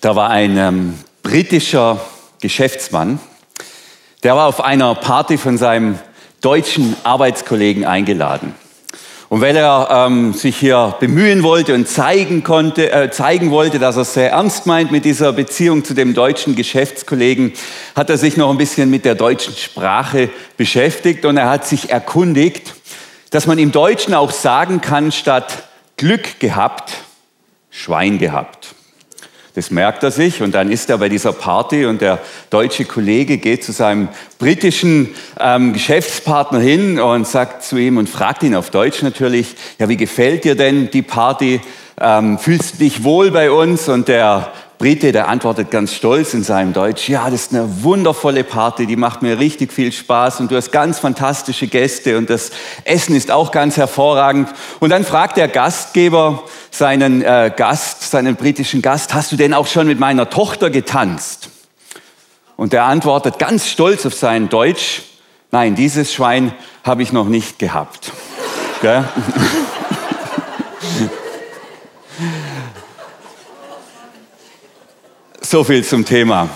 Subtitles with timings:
[0.00, 0.94] Da war ein ähm,
[1.24, 2.00] britischer
[2.40, 3.18] Geschäftsmann,
[4.22, 5.98] der war auf einer Party von seinem
[6.40, 8.54] deutschen Arbeitskollegen eingeladen.
[9.28, 13.96] Und weil er ähm, sich hier bemühen wollte und zeigen, konnte, äh, zeigen wollte, dass
[13.96, 17.52] er es sehr ernst meint mit dieser Beziehung zu dem deutschen Geschäftskollegen,
[17.96, 21.90] hat er sich noch ein bisschen mit der deutschen Sprache beschäftigt und er hat sich
[21.90, 22.74] erkundigt,
[23.30, 25.64] dass man im Deutschen auch sagen kann, statt
[25.96, 26.92] Glück gehabt,
[27.70, 28.76] Schwein gehabt.
[29.58, 33.38] Das merkt er sich und dann ist er bei dieser Party und der deutsche Kollege
[33.38, 34.06] geht zu seinem
[34.38, 39.88] britischen ähm, Geschäftspartner hin und sagt zu ihm und fragt ihn auf Deutsch natürlich, ja,
[39.88, 41.60] wie gefällt dir denn die Party?
[42.00, 43.88] Ähm, fühlst du dich wohl bei uns?
[43.88, 48.44] Und der Brite, der antwortet ganz stolz in seinem Deutsch, ja, das ist eine wundervolle
[48.44, 52.52] Party, die macht mir richtig viel Spaß und du hast ganz fantastische Gäste und das
[52.84, 54.48] Essen ist auch ganz hervorragend.
[54.78, 59.66] Und dann fragt der Gastgeber seinen äh, Gast, seinen britischen Gast, hast du denn auch
[59.66, 61.50] schon mit meiner Tochter getanzt?
[62.56, 65.02] Und der antwortet ganz stolz auf sein Deutsch,
[65.50, 66.52] nein, dieses Schwein
[66.84, 68.12] habe ich noch nicht gehabt.
[75.50, 76.50] So viel zum Thema.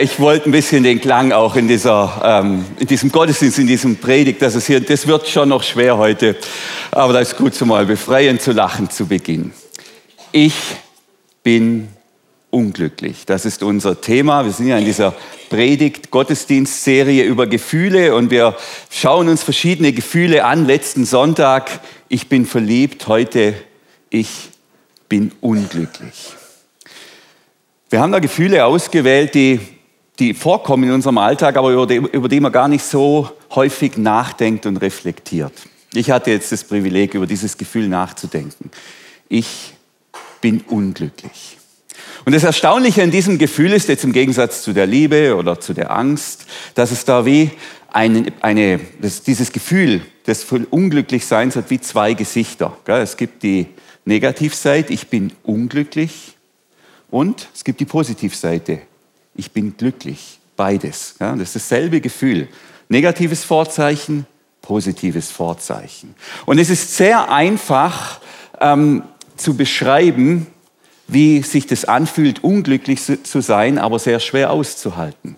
[0.00, 3.98] Ich wollte ein bisschen den Klang auch in, dieser, ähm, in diesem Gottesdienst, in diesem
[3.98, 6.34] Predigt, dass es hier, das wird schon noch schwer heute,
[6.90, 9.52] aber das ist gut, so mal befreiend zu lachen zu Beginn.
[10.32, 10.56] Ich
[11.44, 11.86] bin
[12.50, 13.26] unglücklich.
[13.26, 14.44] Das ist unser Thema.
[14.44, 15.14] Wir sind ja in dieser
[15.48, 18.56] Predigt Gottesdienstserie über Gefühle und wir
[18.90, 20.66] schauen uns verschiedene Gefühle an.
[20.66, 21.70] Letzten Sonntag,
[22.08, 23.54] ich bin verliebt, heute,
[24.10, 24.50] ich
[25.08, 26.34] bin unglücklich.
[27.92, 29.60] Wir haben da Gefühle ausgewählt, die,
[30.18, 33.98] die vorkommen in unserem Alltag, aber über die, über die man gar nicht so häufig
[33.98, 35.52] nachdenkt und reflektiert.
[35.92, 38.70] Ich hatte jetzt das Privileg, über dieses Gefühl nachzudenken.
[39.28, 39.74] Ich
[40.40, 41.58] bin unglücklich.
[42.24, 45.74] Und das Erstaunliche an diesem Gefühl ist jetzt im Gegensatz zu der Liebe oder zu
[45.74, 47.50] der Angst, dass es da wie
[47.92, 52.74] eine, eine das, dieses Gefühl des Unglücklichseins hat wie zwei Gesichter.
[52.86, 53.66] Es gibt die
[54.06, 56.31] Negativseite, ich bin unglücklich
[57.12, 58.80] und es gibt die Positivseite.
[59.34, 60.40] Ich bin glücklich.
[60.56, 61.14] Beides.
[61.20, 62.48] Ja, das ist dasselbe Gefühl.
[62.88, 64.26] Negatives Vorzeichen,
[64.62, 66.14] positives Vorzeichen.
[66.46, 68.20] Und es ist sehr einfach
[68.60, 69.02] ähm,
[69.36, 70.46] zu beschreiben,
[71.06, 75.36] wie sich das anfühlt, unglücklich zu sein, aber sehr schwer auszuhalten.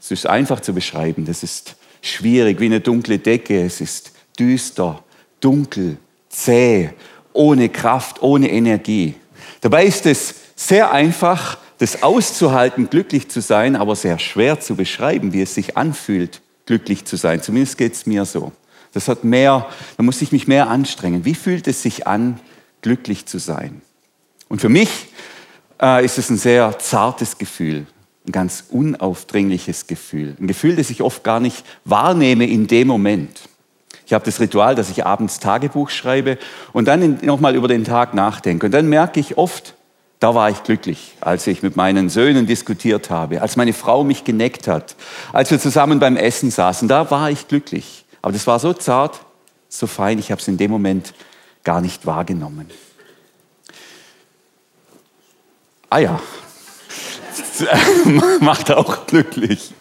[0.00, 1.24] Es ist einfach zu beschreiben.
[1.24, 3.64] Das ist schwierig, wie eine dunkle Decke.
[3.64, 5.02] Es ist düster,
[5.40, 5.96] dunkel,
[6.28, 6.90] zäh,
[7.32, 9.14] ohne Kraft, ohne Energie.
[9.60, 15.32] Dabei ist es sehr einfach, das auszuhalten, glücklich zu sein, aber sehr schwer zu beschreiben,
[15.32, 17.42] wie es sich anfühlt, glücklich zu sein.
[17.42, 18.52] Zumindest geht es mir so.
[18.92, 21.24] Das hat mehr, da muss ich mich mehr anstrengen.
[21.24, 22.40] Wie fühlt es sich an,
[22.80, 23.82] glücklich zu sein?
[24.48, 25.08] Und für mich
[25.82, 27.86] äh, ist es ein sehr zartes Gefühl,
[28.26, 30.36] ein ganz unaufdringliches Gefühl.
[30.40, 33.48] Ein Gefühl, das ich oft gar nicht wahrnehme in dem Moment.
[34.06, 36.38] Ich habe das Ritual, dass ich abends Tagebuch schreibe
[36.72, 38.66] und dann nochmal über den Tag nachdenke.
[38.66, 39.73] Und dann merke ich oft,
[40.24, 44.24] da war ich glücklich, als ich mit meinen Söhnen diskutiert habe, als meine Frau mich
[44.24, 44.96] geneckt hat,
[45.34, 46.88] als wir zusammen beim Essen saßen.
[46.88, 48.06] Da war ich glücklich.
[48.22, 49.20] Aber das war so zart,
[49.68, 51.12] so fein, ich habe es in dem Moment
[51.62, 52.70] gar nicht wahrgenommen.
[55.90, 56.18] Ah ja,
[58.40, 59.74] macht auch glücklich.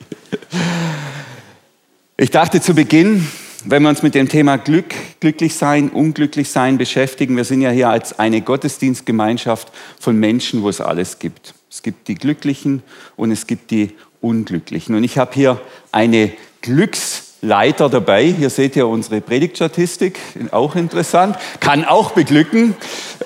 [2.18, 3.30] Ich dachte zu Beginn,
[3.66, 7.70] wenn wir uns mit dem Thema Glück, glücklich sein, unglücklich sein beschäftigen, wir sind ja
[7.70, 11.54] hier als eine Gottesdienstgemeinschaft von Menschen, wo es alles gibt.
[11.70, 12.84] Es gibt die Glücklichen
[13.16, 13.92] und es gibt die
[14.22, 14.96] Unglücklichen.
[14.96, 16.32] Und ich habe hier eine
[16.62, 18.26] Glücksleiter dabei.
[18.26, 20.20] Hier seht ihr unsere Predigtstatistik,
[20.52, 22.76] auch interessant, kann auch beglücken.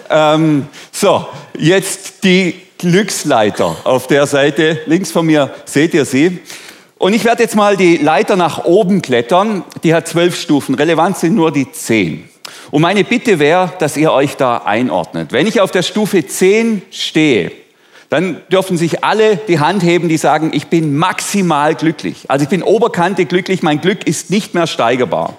[0.10, 1.28] Ähm, so,
[1.58, 3.76] jetzt die Glücksleiter.
[3.84, 6.40] Auf der Seite links von mir seht ihr sie.
[6.98, 9.64] Und ich werde jetzt mal die Leiter nach oben klettern.
[9.84, 10.76] Die hat zwölf Stufen.
[10.76, 12.28] Relevant sind nur die zehn.
[12.72, 15.32] Und meine Bitte wäre, dass ihr euch da einordnet.
[15.32, 17.52] Wenn ich auf der Stufe 10 stehe,
[18.10, 22.26] dann dürfen sich alle die Hand heben, die sagen, ich bin maximal glücklich.
[22.30, 25.38] Also ich bin Oberkante glücklich, mein Glück ist nicht mehr steigerbar.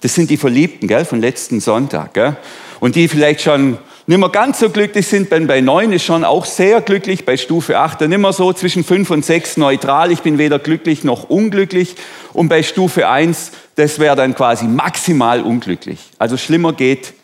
[0.00, 2.14] Das sind die Verliebten gell, von letzten Sonntag.
[2.14, 2.36] Gell?
[2.78, 6.24] Und die vielleicht schon nicht mehr ganz so glücklich sind, denn bei neun ist schon
[6.24, 10.20] auch sehr glücklich, bei Stufe acht dann immer so zwischen fünf und sechs neutral, ich
[10.20, 11.96] bin weder glücklich noch unglücklich
[12.32, 15.98] und bei Stufe eins das wäre dann quasi maximal unglücklich.
[16.18, 17.14] Also schlimmer geht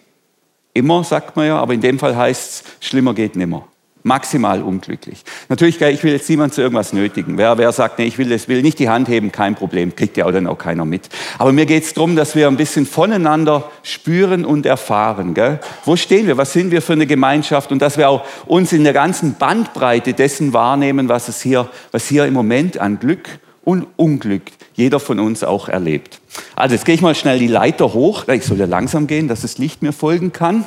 [0.75, 3.67] immer, sagt man ja, aber in dem Fall heißt es, schlimmer geht nimmer.
[4.02, 5.23] Maximal unglücklich.
[5.49, 7.37] Natürlich, ich will jetzt niemand zu irgendwas nötigen.
[7.37, 10.17] Wer, wer sagt, nee, ich will das, will nicht die Hand heben, kein Problem, kriegt
[10.17, 11.08] ja auch dann auch keiner mit.
[11.38, 15.35] Aber mir geht es darum, dass wir ein bisschen voneinander spüren und erfahren.
[15.35, 15.61] Gell?
[15.85, 16.37] Wo stehen wir?
[16.37, 17.73] Was sind wir für eine Gemeinschaft?
[17.73, 22.06] Und dass wir auch uns in der ganzen Bandbreite dessen wahrnehmen, was es hier, was
[22.06, 23.29] hier im Moment an Glück
[23.64, 24.43] und Unglück
[24.75, 26.20] jeder von uns auch erlebt.
[26.56, 28.26] Also jetzt gehe ich mal schnell die Leiter hoch.
[28.29, 30.64] Ich soll ja langsam gehen, dass das Licht mir folgen kann.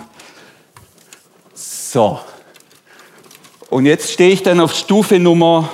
[1.55, 2.19] So,
[3.73, 5.69] und jetzt stehe ich dann auf Stufe Nummer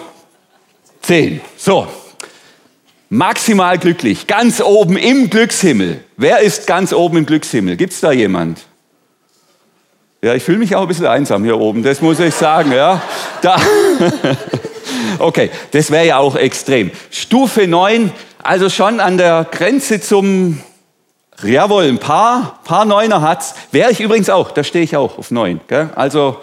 [1.02, 1.42] 10.
[1.58, 1.88] So,
[3.10, 6.04] maximal glücklich, ganz oben im Glückshimmel.
[6.18, 7.76] Wer ist ganz oben im Glückshimmel?
[7.76, 8.62] Gibt es da jemand?
[10.22, 12.72] Ja, ich fühle mich auch ein bisschen einsam hier oben, das muss ich sagen.
[12.72, 13.02] Ja.
[13.42, 13.58] Da.
[15.20, 16.92] Okay, das wäre ja auch extrem.
[17.12, 18.12] Stufe 9,
[18.42, 20.62] also schon an der Grenze zum,
[21.44, 23.54] jawohl, ein paar, paar Neuner hat's.
[23.72, 25.60] Wäre ich übrigens auch, da stehe ich auch auf 9.
[25.68, 25.90] Gell?
[25.96, 26.38] Also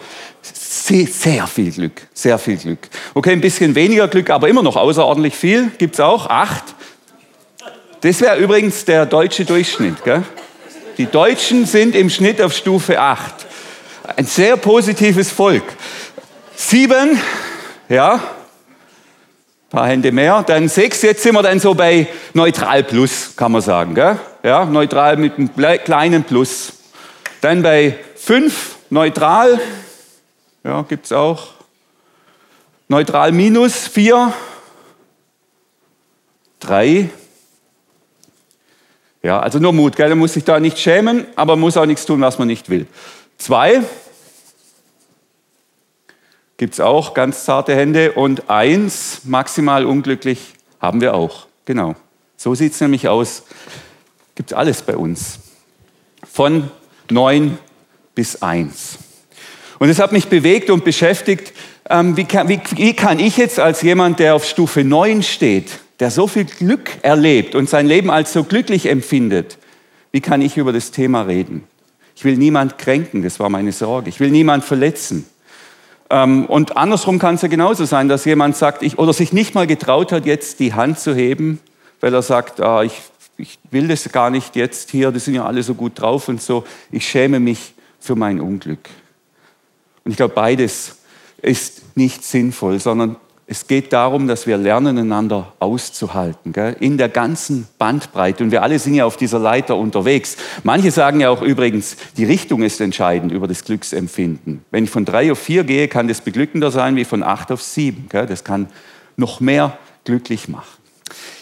[0.54, 2.78] sehr, sehr viel Glück, sehr viel Glück.
[3.14, 5.70] Okay, ein bisschen weniger Glück, aber immer noch außerordentlich viel.
[5.78, 6.64] Gibt es auch, acht.
[8.00, 10.04] Das wäre übrigens der deutsche Durchschnitt.
[10.04, 10.22] Gell?
[10.98, 13.46] Die Deutschen sind im Schnitt auf Stufe 8.
[14.16, 15.64] Ein sehr positives Volk.
[16.54, 17.20] Sieben,
[17.88, 18.20] ja, ein
[19.70, 20.44] paar Hände mehr.
[20.46, 23.94] Dann sechs, jetzt sind wir dann so bei neutral plus, kann man sagen.
[23.94, 24.19] Gell?
[24.42, 25.50] Ja, neutral mit einem
[25.84, 26.72] kleinen Plus.
[27.40, 29.60] Dann bei fünf, neutral,
[30.66, 31.48] ja, gibt es auch.
[32.88, 34.32] Neutral minus 4,
[36.60, 37.08] 3.
[39.22, 40.08] Ja, also nur Mut, gell?
[40.08, 42.68] Man muss sich da nicht schämen, aber man muss auch nichts tun, was man nicht
[42.68, 42.86] will.
[43.38, 43.82] 2.
[46.56, 48.12] Gibt es auch ganz zarte Hände.
[48.12, 51.46] Und 1, maximal unglücklich, haben wir auch.
[51.64, 51.94] Genau.
[52.36, 53.44] So sieht es nämlich aus.
[54.34, 55.38] Gibt alles bei uns.
[56.24, 56.70] Von
[57.10, 57.58] 9
[58.14, 58.98] bis 1.
[59.78, 61.52] Und es hat mich bewegt und beschäftigt,
[61.88, 65.78] ähm, wie, kann, wie, wie kann ich jetzt als jemand, der auf Stufe 9 steht,
[66.00, 69.58] der so viel Glück erlebt und sein Leben als so glücklich empfindet,
[70.12, 71.64] wie kann ich über das Thema reden?
[72.14, 74.08] Ich will niemand kränken, das war meine Sorge.
[74.08, 75.26] Ich will niemand verletzen.
[76.08, 79.55] Ähm, und andersrum kann es ja genauso sein, dass jemand sagt, ich, oder sich nicht
[79.55, 81.61] mal getraut hat, jetzt die Hand zu heben,
[82.00, 83.02] weil er sagt, ah, ich,
[83.37, 86.40] ich will das gar nicht jetzt hier, die sind ja alle so gut drauf und
[86.40, 88.88] so, ich schäme mich für mein Unglück.
[90.06, 90.99] Und ich glaube, beides
[91.43, 93.17] ist nicht sinnvoll, sondern
[93.49, 96.76] es geht darum, dass wir lernen, einander auszuhalten, gell?
[96.79, 98.44] in der ganzen Bandbreite.
[98.44, 100.37] Und wir alle sind ja auf dieser Leiter unterwegs.
[100.62, 104.64] Manche sagen ja auch übrigens, die Richtung ist entscheidend über das Glücksempfinden.
[104.70, 107.61] Wenn ich von drei auf vier gehe, kann das beglückender sein wie von acht auf
[107.61, 108.06] sieben.
[108.09, 108.26] Gell?
[108.26, 108.69] Das kann
[109.17, 110.79] noch mehr glücklich machen.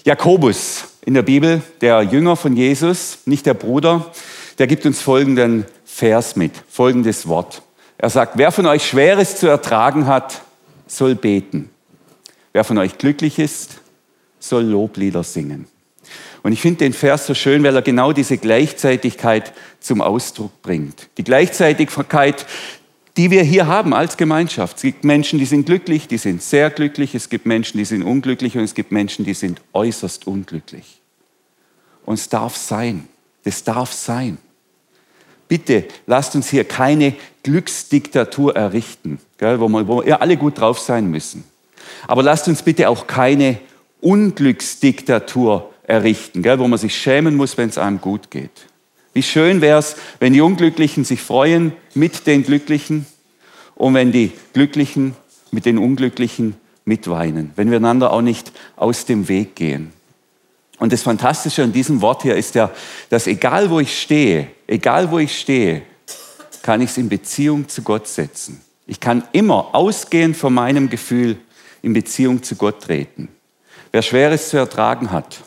[0.07, 4.11] Jakobus in der Bibel, der Jünger von Jesus, nicht der Bruder,
[4.57, 7.61] der gibt uns folgenden Vers mit, folgendes Wort.
[7.99, 10.43] Er sagt, wer von euch Schweres zu ertragen hat,
[10.87, 11.71] soll beten.
[12.53, 13.81] Wer von euch glücklich ist,
[14.39, 15.67] soll Loblieder singen.
[16.43, 21.09] Und ich finde den Vers so schön, weil er genau diese Gleichzeitigkeit zum Ausdruck bringt.
[21.17, 22.45] Die Gleichzeitigkeit,
[23.17, 24.77] die wir hier haben als Gemeinschaft.
[24.77, 27.15] Es gibt Menschen, die sind glücklich, die sind sehr glücklich.
[27.15, 31.01] Es gibt Menschen, die sind unglücklich und es gibt Menschen, die sind äußerst unglücklich.
[32.05, 33.09] Und es darf sein.
[33.45, 34.37] Das darf sein.
[35.49, 37.15] Bitte lasst uns hier keine
[37.45, 41.45] Glücksdiktatur errichten, gell, wo, wir, wo wir alle gut drauf sein müssen.
[42.09, 43.59] Aber lasst uns bitte auch keine
[44.01, 48.67] Unglücksdiktatur errichten, gell, wo man sich schämen muss, wenn es einem gut geht.
[49.13, 53.07] Wie schön wäre es, wenn die Unglücklichen sich freuen mit den Glücklichen
[53.77, 55.15] und wenn die Glücklichen
[55.53, 59.93] mit den Unglücklichen mitweinen, wenn wir einander auch nicht aus dem Weg gehen.
[60.79, 62.71] Und das Fantastische an diesem Wort hier ist ja,
[63.09, 65.83] dass egal wo ich stehe, egal wo ich stehe,
[66.65, 68.59] kann ich es in Beziehung zu Gott setzen.
[68.87, 71.37] Ich kann immer ausgehend von meinem Gefühl
[71.83, 73.29] in Beziehung zu Gott treten.
[73.93, 75.43] Wer Schweres zu ertragen hat,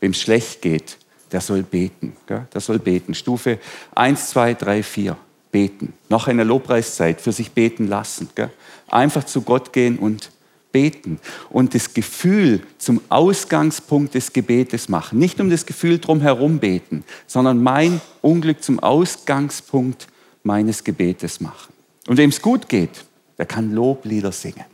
[0.00, 0.98] wem schlecht geht,
[1.30, 2.16] der soll beten.
[2.26, 2.48] Gell?
[2.52, 3.14] Der soll beten.
[3.14, 3.60] Stufe
[3.94, 5.16] 1, 2, 3, 4.
[5.52, 5.92] Beten.
[6.08, 8.28] Noch eine Lobpreiszeit für sich beten lassen.
[8.34, 8.50] Gell?
[8.88, 10.32] Einfach zu Gott gehen und
[10.72, 15.20] beten und das Gefühl zum Ausgangspunkt des Gebetes machen.
[15.20, 20.08] Nicht um das Gefühl drumherum beten, sondern mein Unglück zum Ausgangspunkt
[20.46, 21.72] meines Gebetes machen.
[22.06, 23.04] Und wem es gut geht,
[23.36, 24.64] der kann Loblieder singen.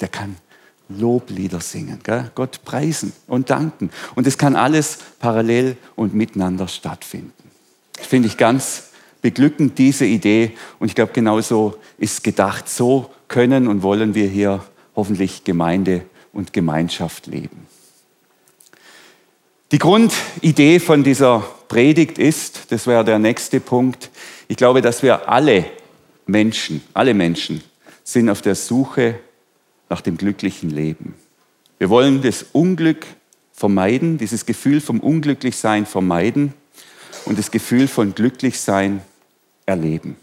[0.00, 0.36] Der kann
[0.88, 2.30] Loblieder singen, gell?
[2.34, 3.90] Gott preisen und danken.
[4.14, 7.32] Und es kann alles parallel und miteinander stattfinden.
[7.96, 8.88] Finde ich ganz
[9.20, 10.52] beglückend, diese Idee.
[10.78, 14.64] Und ich glaube, genauso ist gedacht, so können und wollen wir hier
[14.96, 16.02] hoffentlich Gemeinde
[16.32, 17.66] und Gemeinschaft leben.
[19.70, 24.10] Die Grundidee von dieser Predigt ist, das wäre der nächste Punkt,
[24.52, 25.64] ich glaube, dass wir alle
[26.26, 27.62] Menschen, alle Menschen
[28.04, 29.18] sind auf der Suche
[29.88, 31.14] nach dem glücklichen Leben.
[31.78, 33.06] Wir wollen das Unglück
[33.54, 36.52] vermeiden, dieses Gefühl vom Unglücklichsein vermeiden
[37.24, 39.00] und das Gefühl von Glücklichsein
[39.64, 40.16] erleben.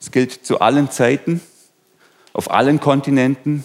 [0.00, 1.40] Es gilt zu allen Zeiten,
[2.32, 3.64] auf allen Kontinenten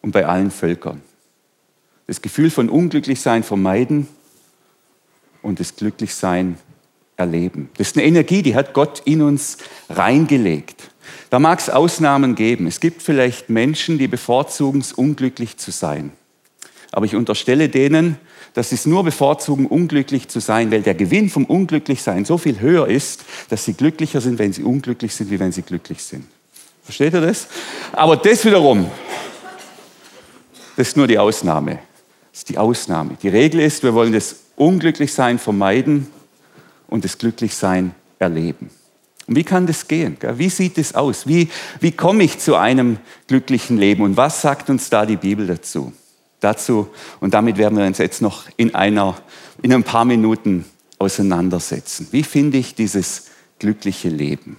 [0.00, 1.02] und bei allen Völkern.
[2.06, 4.08] Das Gefühl von Unglücklichsein vermeiden
[5.42, 6.58] und das Glücklichsein
[7.16, 7.70] erleben.
[7.76, 9.58] Das ist eine Energie, die hat Gott in uns
[9.88, 10.90] reingelegt.
[11.30, 12.66] Da mag es Ausnahmen geben.
[12.66, 16.12] Es gibt vielleicht Menschen, die bevorzugen es, unglücklich zu sein.
[16.92, 18.16] Aber ich unterstelle denen,
[18.54, 22.60] dass sie es nur bevorzugen, unglücklich zu sein, weil der Gewinn vom Unglücklichsein so viel
[22.60, 26.24] höher ist, dass sie glücklicher sind, wenn sie unglücklich sind, wie wenn sie glücklich sind.
[26.82, 27.48] Versteht ihr das?
[27.92, 28.86] Aber das wiederum,
[30.76, 31.80] das ist nur die Ausnahme.
[32.32, 33.16] Das ist die Ausnahme.
[33.20, 36.06] Die Regel ist, wir wollen das Unglücklichsein vermeiden
[36.88, 38.70] und das Glücklichsein erleben.
[39.26, 40.16] Und wie kann das gehen?
[40.36, 41.26] Wie sieht es aus?
[41.26, 41.48] Wie,
[41.80, 44.02] wie komme ich zu einem glücklichen Leben?
[44.02, 45.92] Und was sagt uns da die Bibel dazu?
[46.38, 46.88] Dazu,
[47.18, 49.16] und damit werden wir uns jetzt noch in, einer,
[49.62, 50.64] in ein paar Minuten
[50.98, 52.08] auseinandersetzen.
[52.12, 53.28] Wie finde ich dieses
[53.58, 54.58] glückliche Leben?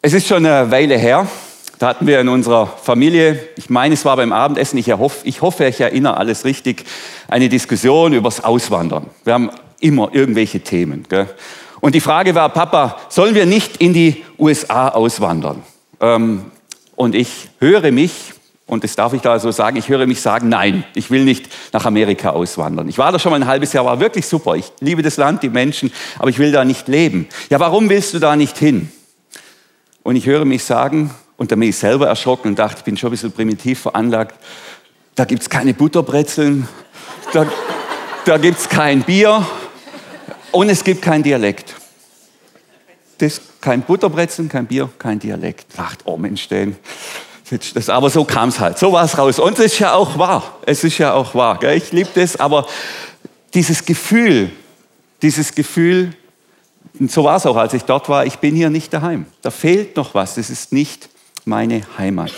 [0.00, 1.28] Es ist schon eine Weile her,
[1.82, 5.42] da hatten wir in unserer Familie, ich meine, es war beim Abendessen, ich, hoffe, ich
[5.42, 6.84] hoffe, ich erinnere alles richtig,
[7.26, 9.06] eine Diskussion übers Auswandern.
[9.24, 11.04] Wir haben immer irgendwelche Themen.
[11.08, 11.28] Gell?
[11.80, 15.64] Und die Frage war, Papa, sollen wir nicht in die USA auswandern?
[16.00, 16.44] Ähm,
[16.94, 18.32] und ich höre mich,
[18.66, 21.48] und das darf ich da so sagen, ich höre mich sagen, nein, ich will nicht
[21.72, 22.88] nach Amerika auswandern.
[22.88, 24.54] Ich war da schon mal ein halbes Jahr, war wirklich super.
[24.54, 27.26] Ich liebe das Land, die Menschen, aber ich will da nicht leben.
[27.50, 28.92] Ja, warum willst du da nicht hin?
[30.04, 32.96] Und ich höre mich sagen, und da bin ich selber erschrocken und dachte, ich bin
[32.96, 34.34] schon ein bisschen primitiv veranlagt,
[35.14, 36.68] da gibt es keine Butterbrezeln,
[37.32, 37.46] da,
[38.24, 39.46] da gibt es kein Bier,
[40.52, 41.74] und es gibt keinen Dialekt.
[43.18, 45.66] Das, kein Butterbrezeln, kein Bier, kein Dialekt.
[45.76, 46.76] Dacht, oh Mensch, denn.
[47.74, 48.78] Das, aber so kam es halt.
[48.78, 49.38] So war es raus.
[49.38, 50.58] Und es ist ja auch wahr.
[50.64, 51.58] Es ist ja auch wahr.
[51.58, 51.76] Gell?
[51.76, 52.66] Ich liebe das, aber
[53.52, 54.50] dieses Gefühl,
[55.20, 56.14] dieses Gefühl,
[56.98, 59.26] und so war es auch, als ich dort war, ich bin hier nicht daheim.
[59.42, 60.36] Da fehlt noch was.
[60.36, 61.08] Das ist nicht
[61.46, 62.32] meine Heimat.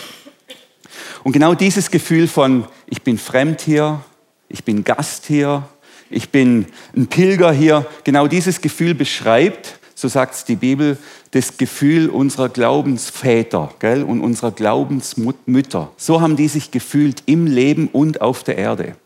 [1.23, 4.05] Und genau dieses Gefühl von, ich bin fremd hier,
[4.49, 5.69] ich bin Gast hier,
[6.11, 10.99] ich bin ein Pilger hier, genau dieses Gefühl beschreibt, so sagt es die Bibel,
[11.31, 15.93] das Gefühl unserer Glaubensväter gell, und unserer Glaubensmütter.
[15.97, 18.97] So haben die sich gefühlt im Leben und auf der Erde.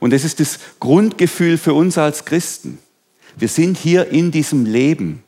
[0.00, 2.78] Und das ist das Grundgefühl für uns als Christen.
[3.36, 5.22] Wir sind hier in diesem Leben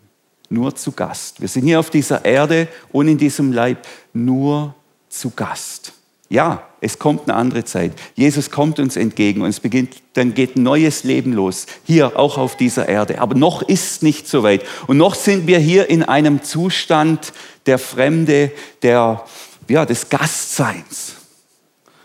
[0.52, 1.40] nur zu Gast.
[1.40, 4.74] Wir sind hier auf dieser Erde und in diesem Leib nur
[5.08, 5.92] zu Gast.
[6.28, 7.92] Ja, es kommt eine andere Zeit.
[8.14, 12.38] Jesus kommt uns entgegen und es beginnt, dann geht ein neues Leben los, hier auch
[12.38, 13.20] auf dieser Erde.
[13.20, 14.64] Aber noch ist es nicht so weit.
[14.86, 17.34] Und noch sind wir hier in einem Zustand
[17.66, 19.24] der Fremde, der,
[19.68, 21.16] ja, des Gastseins.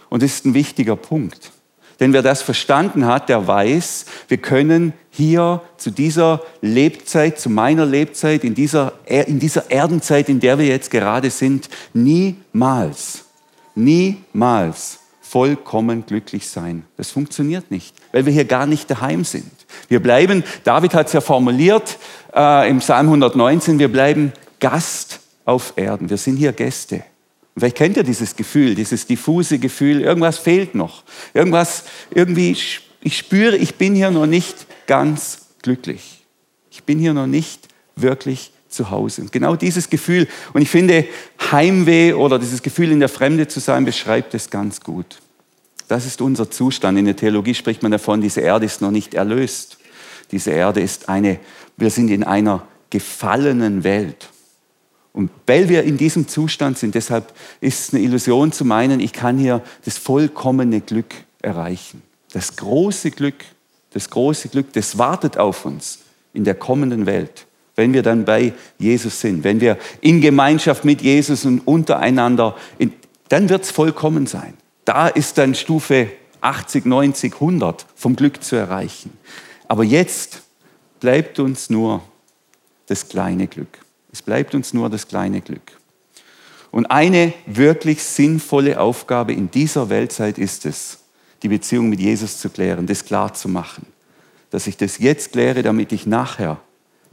[0.09, 1.51] Und das ist ein wichtiger Punkt.
[1.99, 7.85] Denn wer das verstanden hat, der weiß, wir können hier zu dieser Lebzeit, zu meiner
[7.85, 13.25] Lebzeit, in dieser, in dieser Erdenzeit, in der wir jetzt gerade sind, niemals
[13.77, 16.83] niemals vollkommen glücklich sein.
[16.97, 19.51] Das funktioniert nicht, weil wir hier gar nicht daheim sind.
[19.87, 21.97] Wir bleiben, David hat es ja formuliert
[22.35, 26.09] äh, im Psalm 119, wir bleiben Gast auf Erden.
[26.09, 27.03] Wir sind hier Gäste.
[27.57, 31.03] Vielleicht kennt ihr dieses Gefühl, dieses diffuse Gefühl, irgendwas fehlt noch.
[31.33, 36.23] Irgendwas, irgendwie, ich spüre, ich bin hier noch nicht ganz glücklich.
[36.69, 39.23] Ich bin hier noch nicht wirklich zu Hause.
[39.23, 41.05] Und genau dieses Gefühl, und ich finde,
[41.51, 45.17] Heimweh oder dieses Gefühl, in der Fremde zu sein, beschreibt es ganz gut.
[45.87, 46.99] Das ist unser Zustand.
[46.99, 49.77] In der Theologie spricht man davon, diese Erde ist noch nicht erlöst.
[50.31, 51.39] Diese Erde ist eine,
[51.77, 54.29] wir sind in einer gefallenen Welt.
[55.17, 59.13] Und weil wir in diesem Zustand sind, deshalb ist es eine Illusion zu meinen, ich
[59.13, 62.03] kann hier das vollkommene Glück erreichen.
[62.33, 63.43] Das große Glück,
[63.93, 65.99] das große Glück, das wartet auf uns
[66.33, 67.47] in der kommenden Welt
[67.77, 72.55] wenn wir dann bei Jesus sind, wenn wir in Gemeinschaft mit Jesus und untereinander,
[73.29, 74.55] dann wird es vollkommen sein.
[74.83, 76.09] Da ist dann Stufe
[76.41, 79.13] 80, 90, 100 vom Glück zu erreichen.
[79.67, 80.41] Aber jetzt
[80.99, 82.01] bleibt uns nur
[82.87, 83.77] das kleine Glück.
[84.17, 85.77] Es bleibt uns nur das kleine Glück.
[86.71, 91.01] Und eine wirklich sinnvolle Aufgabe in dieser Weltzeit ist es,
[91.43, 93.85] die Beziehung mit Jesus zu klären, das klar zu machen.
[94.49, 96.59] Dass ich das jetzt kläre, damit ich nachher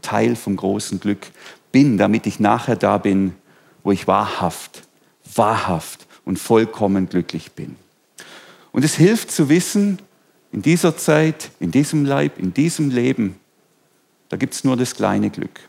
[0.01, 1.27] Teil vom großen Glück
[1.73, 3.35] bin, damit ich nachher da bin,
[3.83, 4.85] wo ich wahrhaft,
[5.35, 7.77] wahrhaft und vollkommen glücklich bin.
[8.73, 9.99] Und es hilft zu wissen,
[10.53, 13.39] in dieser Zeit, in diesem Leib, in diesem Leben,
[14.31, 15.61] da gibt es nur das kleine Glück.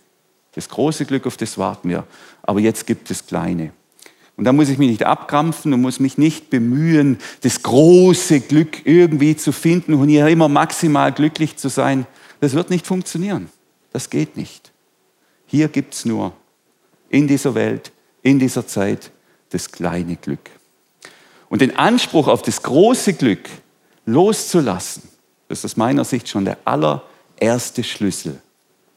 [0.56, 2.06] Das große Glück, auf das warten wir.
[2.42, 3.72] Aber jetzt gibt es kleine.
[4.38, 8.86] Und da muss ich mich nicht abkrampfen und muss mich nicht bemühen, das große Glück
[8.86, 12.06] irgendwie zu finden und hier immer maximal glücklich zu sein.
[12.42, 13.50] Das wird nicht funktionieren.
[13.94, 14.72] Das geht nicht.
[15.46, 16.34] Hier gibt es nur
[17.10, 17.92] in dieser Welt,
[18.24, 19.12] in dieser Zeit
[19.50, 20.50] das kleine Glück.
[21.48, 23.48] Und den Anspruch auf das große Glück
[24.06, 25.04] loszulassen,
[25.48, 28.42] das ist aus meiner Sicht schon der allererste Schlüssel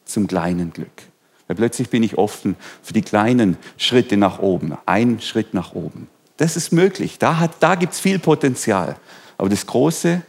[0.05, 1.08] zum kleinen Glück.
[1.49, 6.07] Weil plötzlich bin ich offen für die kleinen Schritte nach oben, einen Schritt nach oben.
[6.37, 8.97] Das ist möglich, da, da gibt es viel Potenzial.
[9.39, 10.23] Aber das Große,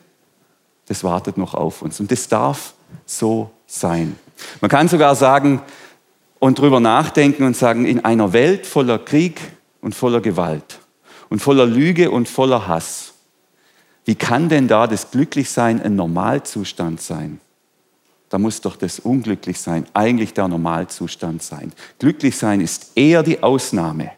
[0.88, 2.00] das wartet noch auf uns.
[2.00, 2.74] Und das darf
[3.06, 4.18] so sein.
[4.62, 5.62] Man kann sogar sagen
[6.40, 9.40] und darüber nachdenken und sagen, in einer Welt voller Krieg
[9.82, 10.80] und voller Gewalt
[11.30, 13.14] und voller Lüge und voller Hass,
[14.06, 17.40] wie kann denn da das Glücklichsein ein Normalzustand sein?
[18.29, 21.74] Da muss doch das Unglücklichsein eigentlich der Normalzustand sein.
[21.98, 24.12] Glücklichsein ist eher die Ausnahme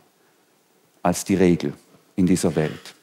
[1.01, 1.73] als die Regel
[2.15, 2.93] in dieser Welt.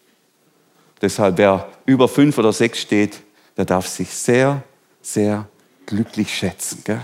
[1.01, 3.23] Deshalb, wer über fünf oder sechs steht,
[3.57, 4.63] der darf sich sehr,
[5.01, 5.49] sehr
[5.87, 6.83] glücklich schätzen.
[6.85, 7.01] Gell?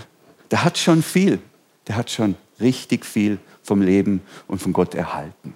[0.51, 1.39] Der hat schon viel,
[1.87, 5.55] der hat schon richtig viel vom Leben und von Gott erhalten.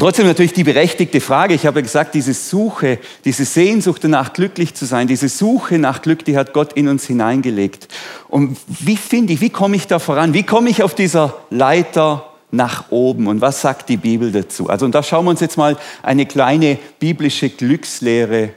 [0.00, 4.32] Und trotzdem natürlich die berechtigte Frage, ich habe ja gesagt, diese Suche, diese Sehnsucht danach
[4.32, 7.86] glücklich zu sein, diese Suche nach Glück, die hat Gott in uns hineingelegt.
[8.28, 10.32] Und wie finde ich, wie komme ich da voran?
[10.32, 13.26] Wie komme ich auf dieser Leiter nach oben?
[13.26, 14.70] Und was sagt die Bibel dazu?
[14.70, 18.54] Also und da schauen wir uns jetzt mal eine kleine biblische Glückslehre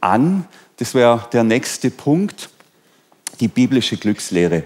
[0.00, 0.46] an.
[0.78, 2.48] Das wäre der nächste Punkt,
[3.40, 4.64] die biblische Glückslehre.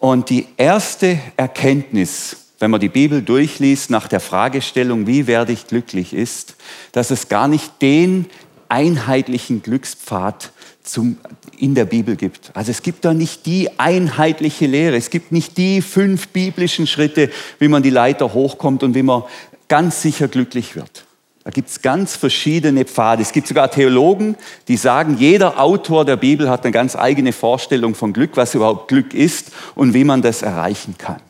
[0.00, 5.66] Und die erste Erkenntnis, wenn man die Bibel durchliest nach der Fragestellung, wie werde ich
[5.66, 6.56] glücklich, ist,
[6.92, 8.26] dass es gar nicht den
[8.68, 10.50] einheitlichen Glückspfad
[10.82, 11.18] zum,
[11.58, 12.50] in der Bibel gibt.
[12.54, 17.30] Also es gibt da nicht die einheitliche Lehre, es gibt nicht die fünf biblischen Schritte,
[17.58, 19.24] wie man die Leiter hochkommt und wie man
[19.68, 21.04] ganz sicher glücklich wird.
[21.44, 23.22] Da gibt es ganz verschiedene Pfade.
[23.22, 24.34] Es gibt sogar Theologen,
[24.66, 28.88] die sagen, jeder Autor der Bibel hat eine ganz eigene Vorstellung von Glück, was überhaupt
[28.88, 31.20] Glück ist und wie man das erreichen kann.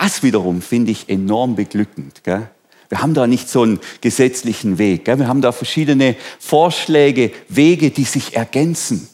[0.00, 2.24] Das wiederum finde ich enorm beglückend.
[2.24, 2.50] Gell?
[2.88, 5.04] Wir haben da nicht so einen gesetzlichen Weg.
[5.04, 5.20] Gell?
[5.20, 9.08] Wir haben da verschiedene Vorschläge, Wege, die sich ergänzen.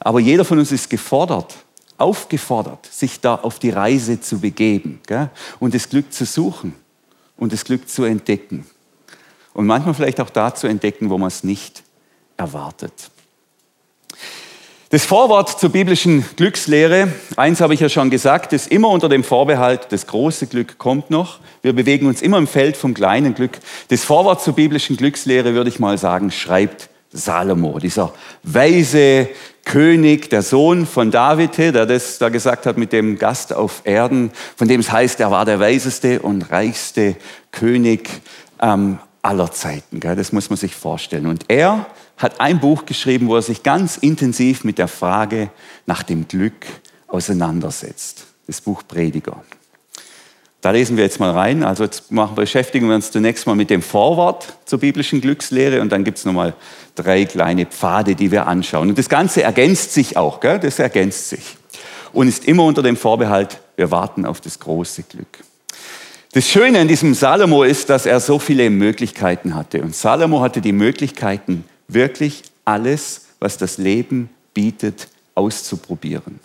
[0.00, 1.54] Aber jeder von uns ist gefordert,
[1.96, 5.30] aufgefordert, sich da auf die Reise zu begeben gell?
[5.60, 6.74] und das Glück zu suchen
[7.38, 8.66] und das Glück zu entdecken.
[9.54, 11.84] Und manchmal vielleicht auch da zu entdecken, wo man es nicht
[12.36, 13.10] erwartet.
[14.92, 19.24] Das Vorwort zur biblischen Glückslehre, eins habe ich ja schon gesagt, ist immer unter dem
[19.24, 21.38] Vorbehalt, das große Glück kommt noch.
[21.62, 23.52] Wir bewegen uns immer im Feld vom kleinen Glück.
[23.88, 29.30] Das Vorwort zur biblischen Glückslehre, würde ich mal sagen, schreibt Salomo, dieser weise
[29.64, 34.30] König, der Sohn von David, der das da gesagt hat mit dem Gast auf Erden,
[34.56, 37.16] von dem es heißt, er war der weiseste und reichste
[37.50, 38.10] König
[38.60, 40.00] ähm, aller Zeiten.
[40.00, 40.16] Gell?
[40.16, 41.28] Das muss man sich vorstellen.
[41.28, 41.86] Und er
[42.22, 45.50] hat ein Buch geschrieben, wo er sich ganz intensiv mit der Frage
[45.86, 46.66] nach dem Glück
[47.08, 48.26] auseinandersetzt.
[48.46, 49.42] Das Buch Prediger.
[50.62, 51.64] Da lesen wir jetzt mal rein.
[51.64, 55.90] Also jetzt machen, beschäftigen wir uns zunächst mal mit dem Vorwort zur biblischen Glückslehre und
[55.90, 56.54] dann gibt es nochmal
[56.94, 58.90] drei kleine Pfade, die wir anschauen.
[58.90, 60.60] Und das Ganze ergänzt sich auch, gell?
[60.60, 61.56] das ergänzt sich.
[62.12, 65.38] Und ist immer unter dem Vorbehalt, wir warten auf das große Glück.
[66.32, 69.82] Das Schöne an diesem Salomo ist, dass er so viele Möglichkeiten hatte.
[69.82, 76.40] Und Salomo hatte die Möglichkeiten, wirklich alles, was das Leben bietet, auszuprobieren.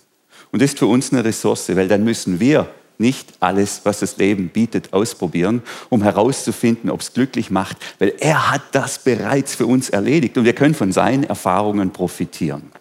[0.52, 4.18] Und das ist für uns eine Ressource, weil dann müssen wir nicht alles, was das
[4.18, 9.68] Leben bietet, ausprobieren, um herauszufinden, ob es glücklich macht, weil er hat das bereits für
[9.68, 12.72] uns erledigt und wir können von seinen Erfahrungen profitieren.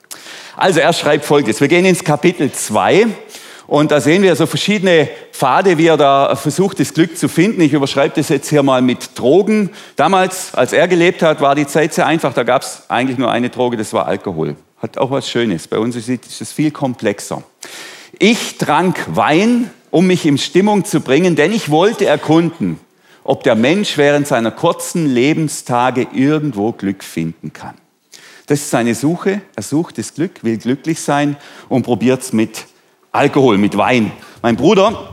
[0.57, 3.09] Also er schreibt folgendes, wir gehen ins Kapitel 2
[3.67, 7.61] und da sehen wir so verschiedene Pfade, wie er da versucht, das Glück zu finden.
[7.61, 9.71] Ich überschreibe das jetzt hier mal mit Drogen.
[9.97, 12.33] Damals, als er gelebt hat, war die Zeit sehr einfach.
[12.33, 14.55] Da gab es eigentlich nur eine Droge, das war Alkohol.
[14.79, 15.67] Hat auch was Schönes.
[15.67, 17.43] Bei uns ist es viel komplexer.
[18.19, 22.79] Ich trank Wein, um mich in Stimmung zu bringen, denn ich wollte erkunden,
[23.25, 27.75] ob der Mensch während seiner kurzen Lebenstage irgendwo Glück finden kann.
[28.47, 29.41] Das ist seine Suche.
[29.57, 31.37] Er sucht das Glück, will glücklich sein
[31.69, 32.67] und probiert es mit
[33.17, 34.13] Alkohol, mit Wein.
[34.43, 35.11] Mein Bruder,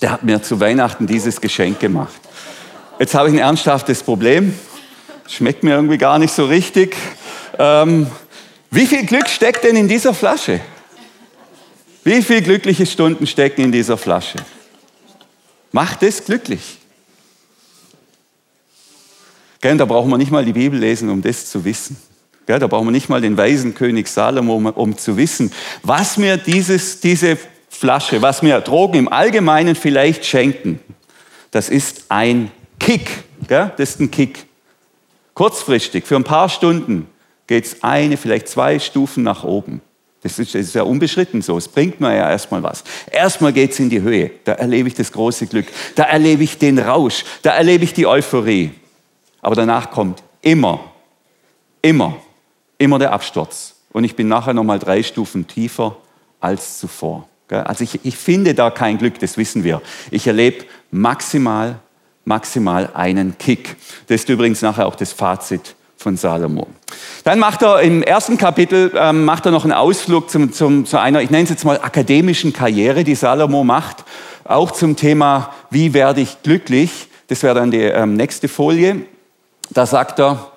[0.00, 2.20] der hat mir zu Weihnachten dieses Geschenk gemacht.
[3.00, 4.54] Jetzt habe ich ein ernsthaftes Problem.
[5.26, 6.96] Schmeckt mir irgendwie gar nicht so richtig.
[7.58, 8.06] Ähm,
[8.70, 10.60] wie viel Glück steckt denn in dieser Flasche?
[12.04, 14.38] Wie viele glückliche Stunden stecken in dieser Flasche?
[15.72, 16.78] Macht es glücklich.
[19.60, 21.96] Gell, da brauchen wir nicht mal die Bibel lesen, um das zu wissen.
[22.48, 25.52] Ja, da brauchen wir nicht mal den weisen König Salomo, um, um zu wissen,
[25.82, 30.80] was mir dieses, diese Flasche, was mir Drogen im Allgemeinen vielleicht schenken,
[31.50, 33.08] das ist ein Kick.
[33.46, 33.72] Gell?
[33.76, 34.46] Das ist ein Kick.
[35.34, 37.06] Kurzfristig, für ein paar Stunden
[37.46, 39.80] geht es eine, vielleicht zwei Stufen nach oben.
[40.22, 41.58] Das ist, das ist, ja unbeschritten so.
[41.58, 42.84] Es bringt mir ja erstmal was.
[43.10, 44.30] Erstmal geht es in die Höhe.
[44.44, 45.66] Da erlebe ich das große Glück.
[45.96, 47.24] Da erlebe ich den Rausch.
[47.42, 48.70] Da erlebe ich die Euphorie.
[49.40, 50.92] Aber danach kommt immer,
[51.80, 52.16] immer,
[52.82, 53.74] immer der Absturz.
[53.92, 55.96] Und ich bin nachher nochmal drei Stufen tiefer
[56.40, 57.28] als zuvor.
[57.48, 59.82] Also ich, ich finde da kein Glück, das wissen wir.
[60.10, 61.76] Ich erlebe maximal,
[62.24, 63.76] maximal einen Kick.
[64.06, 66.66] Das ist übrigens nachher auch das Fazit von Salomo.
[67.24, 70.98] Dann macht er im ersten Kapitel ähm, macht er noch einen Ausflug zum, zum, zu
[70.98, 74.04] einer, ich nenne es jetzt mal akademischen Karriere, die Salomo macht,
[74.44, 77.08] auch zum Thema, wie werde ich glücklich.
[77.28, 79.04] Das wäre dann die ähm, nächste Folie.
[79.70, 80.51] Da sagt er,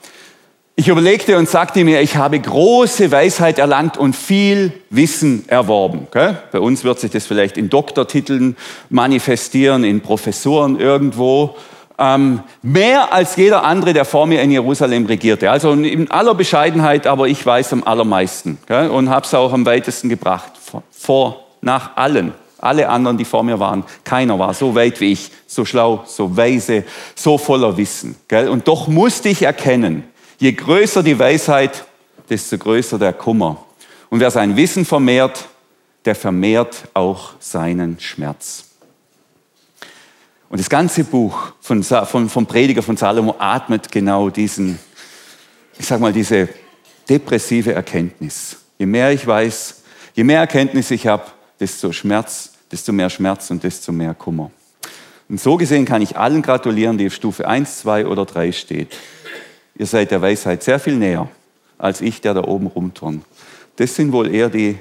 [0.77, 6.07] ich überlegte und sagte mir, ich habe große Weisheit erlangt und viel Wissen erworben.
[6.07, 6.35] Okay?
[6.51, 8.57] Bei uns wird sich das vielleicht in Doktortiteln
[8.89, 11.55] manifestieren, in Professoren irgendwo
[11.97, 15.49] ähm, mehr als jeder andere, der vor mir in Jerusalem regierte.
[15.49, 18.89] Also in aller Bescheidenheit, aber ich weiß am allermeisten gell?
[18.89, 20.51] und habe es auch am weitesten gebracht.
[20.91, 22.33] Vor, nach allen.
[22.59, 26.35] Alle anderen, die vor mir waren, keiner war so weit wie ich, so schlau, so
[26.35, 26.83] weise,
[27.13, 28.15] so voller Wissen.
[28.27, 28.49] Gell?
[28.49, 30.03] Und doch musste ich erkennen,
[30.38, 31.86] je größer die Weisheit,
[32.30, 33.65] desto größer der Kummer.
[34.10, 35.48] Und wer sein Wissen vermehrt,
[36.06, 38.65] der vermehrt auch seinen Schmerz.
[40.50, 44.80] Und das ganze Buch von, von, vom Prediger von Salomo atmet genau diesen,
[45.78, 46.48] ich sag mal, diese
[47.10, 48.58] depressive Erkenntnis.
[48.78, 51.24] Je mehr ich weiß, je mehr Erkenntnis ich habe,
[51.60, 54.52] desto Schmerz, desto mehr Schmerz und desto mehr Kummer.
[55.28, 58.95] Und so gesehen kann ich allen gratulieren, die auf Stufe 1, 2 oder 3 steht.
[59.77, 61.29] Ihr seid der Weisheit sehr viel näher
[61.77, 63.25] als ich, der da oben rumturnt.
[63.75, 64.77] Das sind wohl eher die,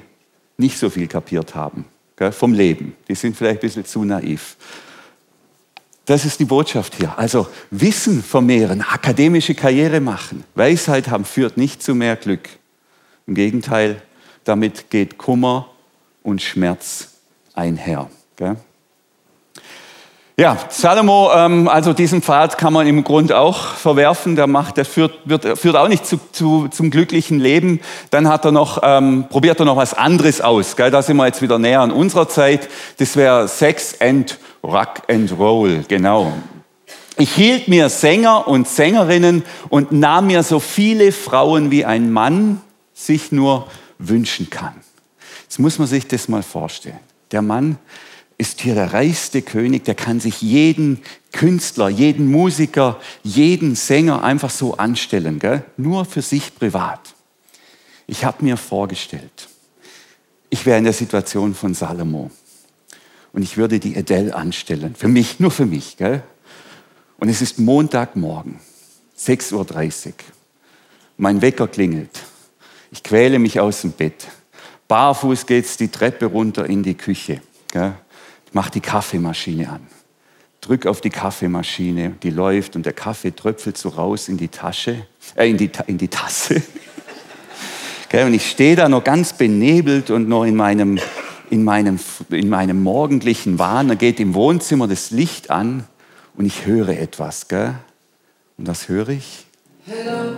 [0.57, 2.95] nicht so viel kapiert haben gell, vom Leben.
[3.07, 4.55] Die sind vielleicht ein bisschen zu naiv.
[6.05, 7.17] Das ist die Botschaft hier.
[7.17, 12.47] Also Wissen vermehren, akademische Karriere machen, Weisheit haben führt nicht zu mehr Glück.
[13.27, 14.01] Im Gegenteil,
[14.43, 15.69] damit geht Kummer
[16.21, 17.09] und Schmerz
[17.53, 18.09] einher.
[18.35, 18.55] Gell?
[20.37, 24.35] Ja, Salomo, ähm, also diesen Pfad kann man im Grund auch verwerfen.
[24.35, 27.79] Der macht, der führt, wird, führt auch nicht zu, zu, zum glücklichen Leben.
[28.09, 30.75] Dann hat er noch, ähm, probiert er noch was anderes aus.
[30.75, 30.91] Gell?
[30.91, 32.67] Da sind wir jetzt wieder näher an unserer Zeit.
[32.97, 36.33] Das wäre Sex and Rock and Roll, genau.
[37.17, 42.59] Ich hielt mir Sänger und Sängerinnen und nahm mir so viele Frauen, wie ein Mann
[42.93, 43.67] sich nur
[43.99, 44.73] wünschen kann.
[45.43, 46.99] Jetzt muss man sich das mal vorstellen.
[47.31, 47.77] Der Mann
[48.37, 54.49] ist hier der reichste König, der kann sich jeden Künstler, jeden Musiker, jeden Sänger einfach
[54.49, 55.63] so anstellen, gell?
[55.77, 57.15] nur für sich privat.
[58.07, 59.47] Ich habe mir vorgestellt,
[60.49, 62.29] ich wäre in der Situation von Salomo
[63.33, 64.95] und ich würde die Adele anstellen.
[64.95, 65.97] Für mich, nur für mich.
[65.97, 66.23] Gell?
[67.17, 68.59] Und es ist Montagmorgen,
[69.17, 69.53] 6.30
[70.07, 70.13] Uhr.
[71.17, 72.21] Mein Wecker klingelt.
[72.91, 74.27] Ich quäle mich aus dem Bett.
[74.87, 77.41] Barfuß geht es die Treppe runter in die Küche.
[77.71, 77.95] Gell?
[78.55, 79.81] Ich mache die Kaffeemaschine an.
[80.61, 85.05] Drück auf die Kaffeemaschine, die läuft und der Kaffee tröpfelt so raus in die Tasche,
[85.35, 86.63] äh, in die, in die Tasse.
[88.13, 90.99] und ich stehe da noch ganz benebelt und noch in meinem
[91.49, 95.83] in meinem, in meinem morgendlichen Wahn, da geht im Wohnzimmer das Licht an
[96.37, 97.49] und ich höre etwas.
[97.49, 97.75] Gell?
[98.57, 99.47] Und was höre ich?
[99.85, 100.31] Hello.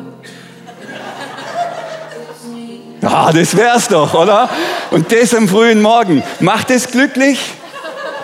[3.00, 4.50] Ja, das wär's doch, oder?
[4.90, 6.24] Und das am frühen Morgen.
[6.40, 7.54] Macht es glücklich?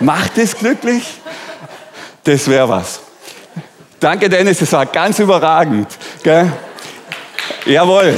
[0.04, 1.02] Macht es glücklich?
[2.24, 3.00] Das wäre was.
[4.00, 5.88] Danke, Dennis, das war ganz überragend.
[6.22, 6.52] Gell?
[7.64, 8.14] Jawohl.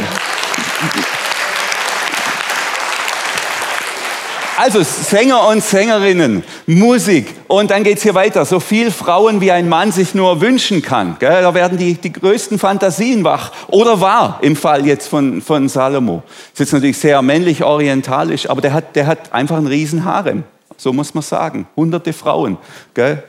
[4.57, 8.45] Also Sänger und Sängerinnen, Musik und dann geht's hier weiter.
[8.45, 11.17] So viel Frauen, wie ein Mann sich nur wünschen kann.
[11.21, 11.43] Gell?
[11.43, 13.53] Da werden die, die größten Fantasien wach.
[13.69, 16.25] Oder wahr im Fall jetzt von, von Salomo.
[16.27, 20.43] Das ist jetzt natürlich sehr männlich-orientalisch, aber der hat, der hat einfach einen riesen Harem.
[20.77, 21.67] So muss man sagen.
[21.77, 22.59] Hunderte Frauen.
[22.95, 23.23] Gell?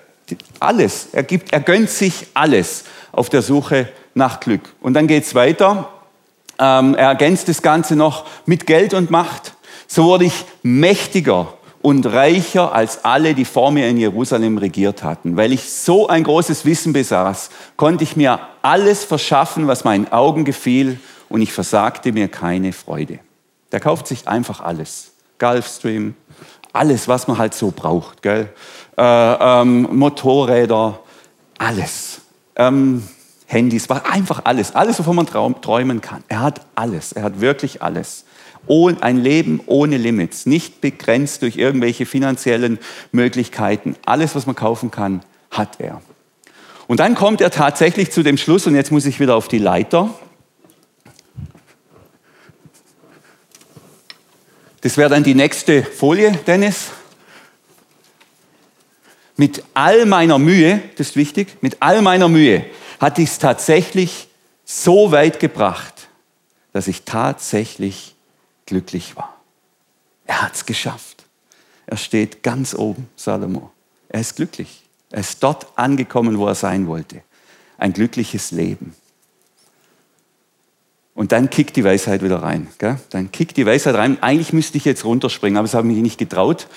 [0.59, 1.09] Alles.
[1.13, 4.61] Er, gibt, er gönnt sich alles auf der Suche nach Glück.
[4.81, 5.89] Und dann geht's weiter.
[6.59, 9.53] Ähm, er ergänzt das Ganze noch mit Geld und Macht.
[9.87, 15.37] So wurde ich mächtiger und reicher als alle, die vor mir in Jerusalem regiert hatten.
[15.37, 20.43] Weil ich so ein großes Wissen besaß, konnte ich mir alles verschaffen, was meinen Augen
[20.43, 23.19] gefiel, und ich versagte mir keine Freude.
[23.71, 25.11] Der kauft sich einfach alles.
[25.39, 26.15] Gulfstream,
[26.77, 28.21] alles, was man halt so braucht.
[28.21, 28.49] Gell?
[28.97, 30.99] Äh, ähm, Motorräder,
[31.57, 32.21] alles.
[32.55, 33.03] Ähm,
[33.45, 34.75] Handys, einfach alles.
[34.75, 36.23] Alles, wovon man träumen kann.
[36.27, 37.13] Er hat alles.
[37.13, 38.25] Er hat wirklich alles
[39.01, 42.79] ein Leben ohne Limits, nicht begrenzt durch irgendwelche finanziellen
[43.11, 43.95] Möglichkeiten.
[44.05, 46.01] Alles, was man kaufen kann, hat er.
[46.87, 49.57] Und dann kommt er tatsächlich zu dem Schluss, und jetzt muss ich wieder auf die
[49.57, 50.09] Leiter.
[54.87, 56.91] Das wäre dann die nächste Folie, Dennis.
[59.35, 62.63] Mit all meiner Mühe, das ist wichtig, mit all meiner Mühe
[63.01, 64.29] hat ich es tatsächlich
[64.63, 66.07] so weit gebracht,
[66.71, 68.15] dass ich tatsächlich
[68.65, 69.35] glücklich war.
[70.25, 71.25] Er hat es geschafft.
[71.85, 73.71] Er steht ganz oben, Salomo.
[74.07, 74.83] Er ist glücklich.
[75.09, 77.23] Er ist dort angekommen, wo er sein wollte.
[77.77, 78.95] Ein glückliches Leben.
[81.17, 82.67] Und dann kickt die Weisheit wieder rein.
[82.77, 82.97] Gell?
[83.09, 84.21] Dann kickt die Weisheit rein.
[84.21, 86.67] Eigentlich müsste ich jetzt runterspringen, aber das habe ich mich nicht getraut.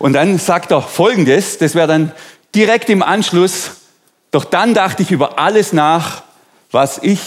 [0.00, 2.12] Und dann sagt er Folgendes, das wäre dann
[2.56, 3.70] direkt im Anschluss.
[4.32, 6.24] Doch dann dachte ich über alles nach,
[6.72, 7.20] was ich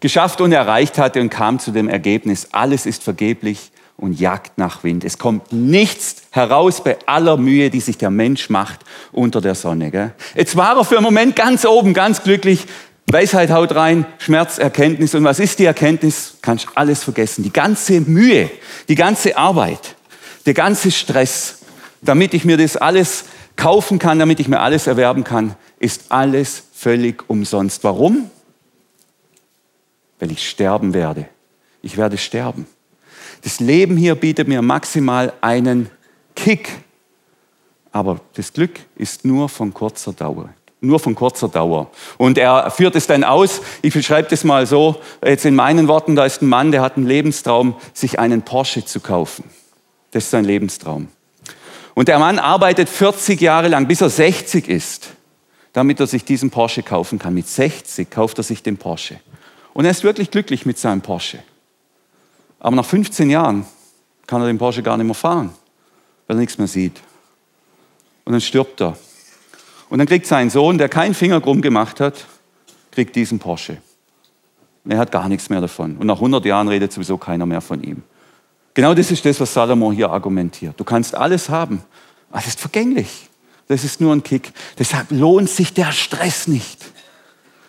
[0.00, 4.82] geschafft und erreicht hatte und kam zu dem Ergebnis, alles ist vergeblich und jagt nach
[4.82, 5.04] Wind.
[5.04, 8.80] Es kommt nichts heraus bei aller Mühe, die sich der Mensch macht
[9.12, 9.90] unter der Sonne.
[9.90, 10.14] Gell?
[10.34, 12.64] Jetzt war er für einen Moment ganz oben, ganz glücklich,
[13.06, 15.14] Weisheit haut rein, Schmerz, Erkenntnis.
[15.14, 16.38] Und was ist die Erkenntnis?
[16.40, 17.42] Kannst alles vergessen.
[17.42, 18.50] Die ganze Mühe,
[18.88, 19.96] die ganze Arbeit,
[20.46, 21.58] der ganze Stress,
[22.00, 23.24] damit ich mir das alles
[23.56, 27.84] kaufen kann, damit ich mir alles erwerben kann, ist alles völlig umsonst.
[27.84, 28.30] Warum?
[30.18, 31.28] Weil ich sterben werde.
[31.82, 32.66] Ich werde sterben.
[33.42, 35.90] Das Leben hier bietet mir maximal einen
[36.34, 36.70] Kick.
[37.92, 40.48] Aber das Glück ist nur von kurzer Dauer
[40.86, 41.90] nur von kurzer Dauer.
[42.18, 46.16] Und er führt es dann aus, ich beschreibe das mal so, jetzt in meinen Worten,
[46.16, 49.44] da ist ein Mann, der hat einen Lebenstraum, sich einen Porsche zu kaufen.
[50.12, 51.08] Das ist sein Lebenstraum.
[51.94, 55.10] Und der Mann arbeitet 40 Jahre lang, bis er 60 ist,
[55.72, 57.34] damit er sich diesen Porsche kaufen kann.
[57.34, 59.20] Mit 60 kauft er sich den Porsche.
[59.72, 61.40] Und er ist wirklich glücklich mit seinem Porsche.
[62.60, 63.66] Aber nach 15 Jahren
[64.26, 65.50] kann er den Porsche gar nicht mehr fahren,
[66.26, 67.00] weil er nichts mehr sieht.
[68.24, 68.96] Und dann stirbt er.
[69.94, 72.26] Und dann kriegt sein Sohn, der keinen Finger krumm gemacht hat,
[72.90, 73.76] kriegt diesen Porsche.
[74.84, 75.96] Und er hat gar nichts mehr davon.
[75.98, 78.02] Und nach 100 Jahren redet sowieso keiner mehr von ihm.
[78.74, 80.74] Genau das ist das, was Salomo hier argumentiert.
[80.80, 81.80] Du kannst alles haben,
[82.32, 83.28] das ist vergänglich.
[83.68, 84.52] Das ist nur ein Kick.
[84.80, 86.84] Deshalb lohnt sich der Stress nicht.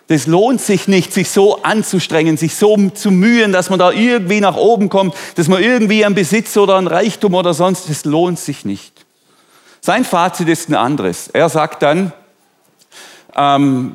[0.08, 4.40] Das lohnt sich nicht, sich so anzustrengen, sich so zu mühen, dass man da irgendwie
[4.40, 8.40] nach oben kommt, dass man irgendwie einen Besitz oder ein Reichtum oder sonst, das lohnt
[8.40, 9.05] sich nicht.
[9.86, 11.28] Sein Fazit ist ein anderes.
[11.28, 12.12] Er sagt dann,
[13.36, 13.92] ähm,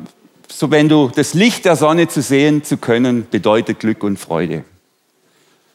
[0.48, 4.64] so wenn du das Licht der Sonne zu sehen zu können, bedeutet Glück und Freude.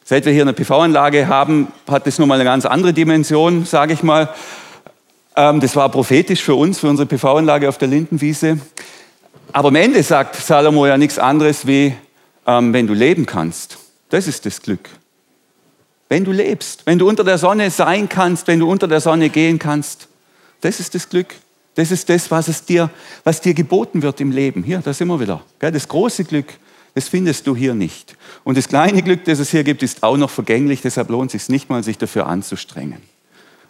[0.03, 3.93] Seit wir hier eine PV-Anlage haben, hat das nun mal eine ganz andere Dimension, sage
[3.93, 4.33] ich mal.
[5.35, 8.57] Ähm, das war prophetisch für uns, für unsere PV-Anlage auf der Lindenwiese.
[9.53, 11.93] Aber am Ende sagt Salomo ja nichts anderes wie,
[12.47, 13.77] ähm, wenn du leben kannst.
[14.09, 14.89] Das ist das Glück.
[16.09, 19.29] Wenn du lebst, wenn du unter der Sonne sein kannst, wenn du unter der Sonne
[19.29, 20.07] gehen kannst,
[20.61, 21.35] das ist das Glück.
[21.75, 22.89] Das ist das, was, es dir,
[23.23, 24.63] was dir geboten wird im Leben.
[24.63, 25.43] Hier, da sind wir wieder.
[25.59, 26.47] Das große Glück,
[26.95, 28.15] das findest du hier nicht.
[28.43, 30.81] Und das kleine Glück, das es hier gibt, ist auch noch vergänglich.
[30.81, 33.03] Deshalb lohnt es sich nicht mal, sich dafür anzustrengen.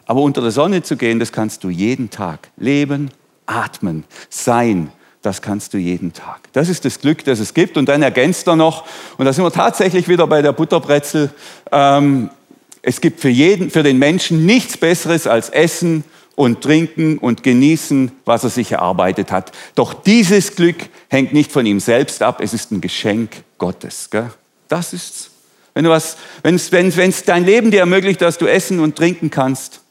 [0.06, 2.48] Aber unter der Sonne zu gehen, das kannst du jeden Tag.
[2.56, 3.10] Leben,
[3.46, 4.90] atmen, sein,
[5.28, 6.40] das kannst du jeden Tag.
[6.54, 7.76] Das ist das Glück, das es gibt.
[7.76, 8.86] Und dann ergänzt er noch,
[9.18, 11.32] und da sind wir tatsächlich wieder bei der Butterbrezel,
[11.70, 12.30] ähm,
[12.82, 18.14] es gibt für, jeden, für den Menschen nichts Besseres als Essen und trinken und genießen,
[18.24, 19.52] was er sich erarbeitet hat.
[19.76, 20.78] Doch dieses Glück
[21.10, 24.10] hängt nicht von ihm selbst ab, es ist ein Geschenk Gottes.
[24.10, 24.32] Gell?
[24.70, 25.30] Das ist's.
[25.74, 29.82] Wenn wenn's dein Leben dir ermöglicht, dass du essen und trinken kannst,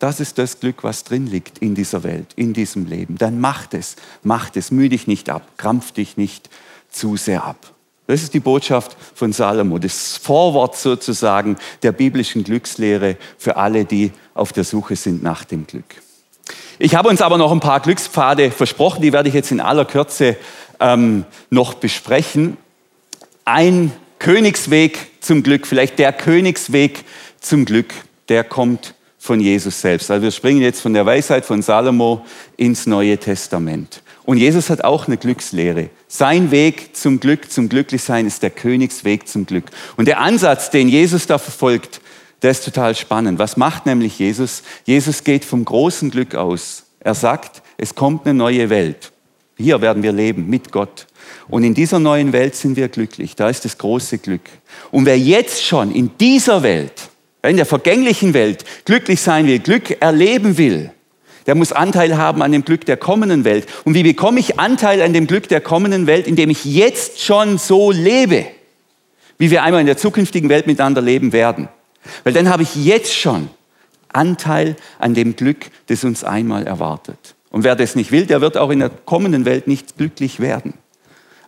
[0.00, 3.16] das ist das Glück, was drin liegt in dieser Welt, in diesem Leben.
[3.18, 6.48] Dann mach es, mach es, müh dich nicht ab, krampf dich nicht
[6.90, 7.74] zu sehr ab.
[8.06, 14.10] Das ist die Botschaft von Salomo, das Vorwort sozusagen der biblischen Glückslehre für alle, die
[14.34, 15.84] auf der Suche sind nach dem Glück.
[16.78, 19.84] Ich habe uns aber noch ein paar Glückspfade versprochen, die werde ich jetzt in aller
[19.84, 20.36] Kürze
[20.80, 22.56] ähm, noch besprechen.
[23.44, 27.04] Ein Königsweg zum Glück, vielleicht der Königsweg
[27.38, 27.92] zum Glück,
[28.30, 30.10] der kommt von Jesus selbst.
[30.10, 32.24] Also wir springen jetzt von der Weisheit von Salomo
[32.56, 34.02] ins Neue Testament.
[34.24, 35.90] Und Jesus hat auch eine Glückslehre.
[36.08, 39.66] Sein Weg zum Glück, zum Glücklichsein ist der Königsweg zum Glück.
[39.98, 42.00] Und der Ansatz, den Jesus da verfolgt,
[42.40, 43.38] der ist total spannend.
[43.38, 44.62] Was macht nämlich Jesus?
[44.86, 46.84] Jesus geht vom großen Glück aus.
[46.98, 49.12] Er sagt, es kommt eine neue Welt.
[49.58, 51.06] Hier werden wir leben mit Gott.
[51.48, 53.36] Und in dieser neuen Welt sind wir glücklich.
[53.36, 54.48] Da ist das große Glück.
[54.90, 57.09] Und wer jetzt schon in dieser Welt,
[57.42, 60.90] in der vergänglichen Welt glücklich sein will, Glück erleben will,
[61.46, 63.66] der muss Anteil haben an dem Glück der kommenden Welt.
[63.84, 67.58] Und wie bekomme ich Anteil an dem Glück der kommenden Welt, indem ich jetzt schon
[67.58, 68.46] so lebe,
[69.38, 71.68] wie wir einmal in der zukünftigen Welt miteinander leben werden?
[72.24, 73.48] Weil dann habe ich jetzt schon
[74.12, 77.34] Anteil an dem Glück, das uns einmal erwartet.
[77.50, 80.74] Und wer das nicht will, der wird auch in der kommenden Welt nicht glücklich werden.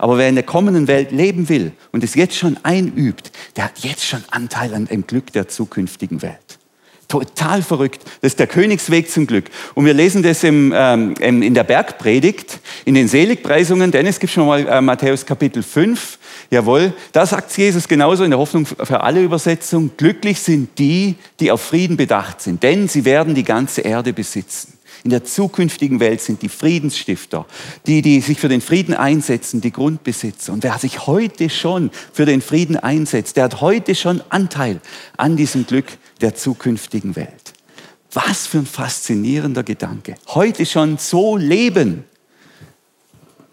[0.02, 3.78] Aber wer in der kommenden Welt leben will und es jetzt schon einübt, der hat
[3.84, 6.58] jetzt schon Anteil an dem Glück der zukünftigen Welt.
[7.06, 8.02] Total verrückt.
[8.20, 9.44] Das ist der Königsweg zum Glück.
[9.74, 13.92] Und wir lesen das im, ähm, in der Bergpredigt, in den Seligpreisungen.
[13.92, 16.18] Dennis, gibt schon mal äh, Matthäus Kapitel 5.
[16.50, 21.52] Jawohl, da sagt Jesus genauso in der Hoffnung für alle Übersetzung, glücklich sind die, die
[21.52, 24.78] auf Frieden bedacht sind, denn sie werden die ganze Erde besitzen.
[25.04, 27.46] In der zukünftigen Welt sind die Friedensstifter,
[27.86, 30.52] die, die sich für den Frieden einsetzen, die Grundbesitzer.
[30.52, 34.80] Und wer sich heute schon für den Frieden einsetzt, der hat heute schon Anteil
[35.16, 35.86] an diesem Glück
[36.20, 37.52] der zukünftigen Welt.
[38.12, 40.14] Was für ein faszinierender Gedanke.
[40.28, 42.04] Heute schon so leben,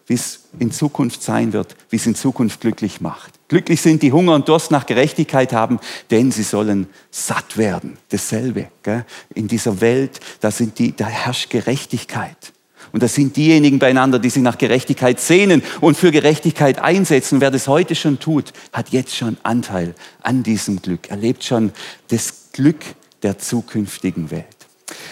[0.10, 3.32] wie es in Zukunft sein wird, wie es in Zukunft glücklich macht.
[3.48, 7.98] Glücklich sind die Hunger und Durst nach Gerechtigkeit haben, denn sie sollen satt werden.
[8.10, 8.70] Dasselbe.
[8.82, 9.06] Gell?
[9.36, 12.54] In dieser Welt, da, sind die, da herrscht Gerechtigkeit.
[12.92, 17.40] Und das sind diejenigen beieinander, die sich nach Gerechtigkeit sehnen und für Gerechtigkeit einsetzen.
[17.40, 19.94] wer das heute schon tut, hat jetzt schon Anteil
[20.24, 21.72] an diesem Glück, erlebt schon
[22.08, 22.84] das Glück
[23.22, 24.48] der zukünftigen Welt.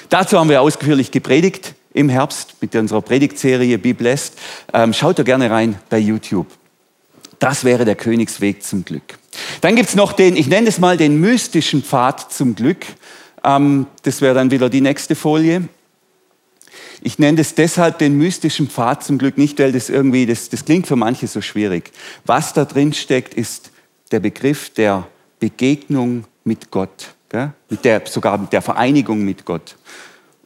[0.10, 4.34] Dazu haben wir ausführlich gepredigt im Herbst mit unserer Predigtserie Be Blessed.
[4.74, 6.48] Ähm, schaut da gerne rein bei YouTube.
[7.40, 9.18] Das wäre der Königsweg zum Glück.
[9.62, 12.86] Dann gibt es noch den, ich nenne es mal den mystischen Pfad zum Glück.
[13.44, 15.68] Ähm, das wäre dann wieder die nächste Folie.
[17.02, 20.66] Ich nenne es deshalb den mystischen Pfad zum Glück, nicht weil das irgendwie, das, das
[20.66, 21.92] klingt für manche so schwierig.
[22.26, 23.72] Was da drin steckt, ist
[24.12, 25.08] der Begriff der
[25.40, 27.54] Begegnung mit Gott, gell?
[27.70, 29.76] Mit der, sogar mit der Vereinigung mit Gott.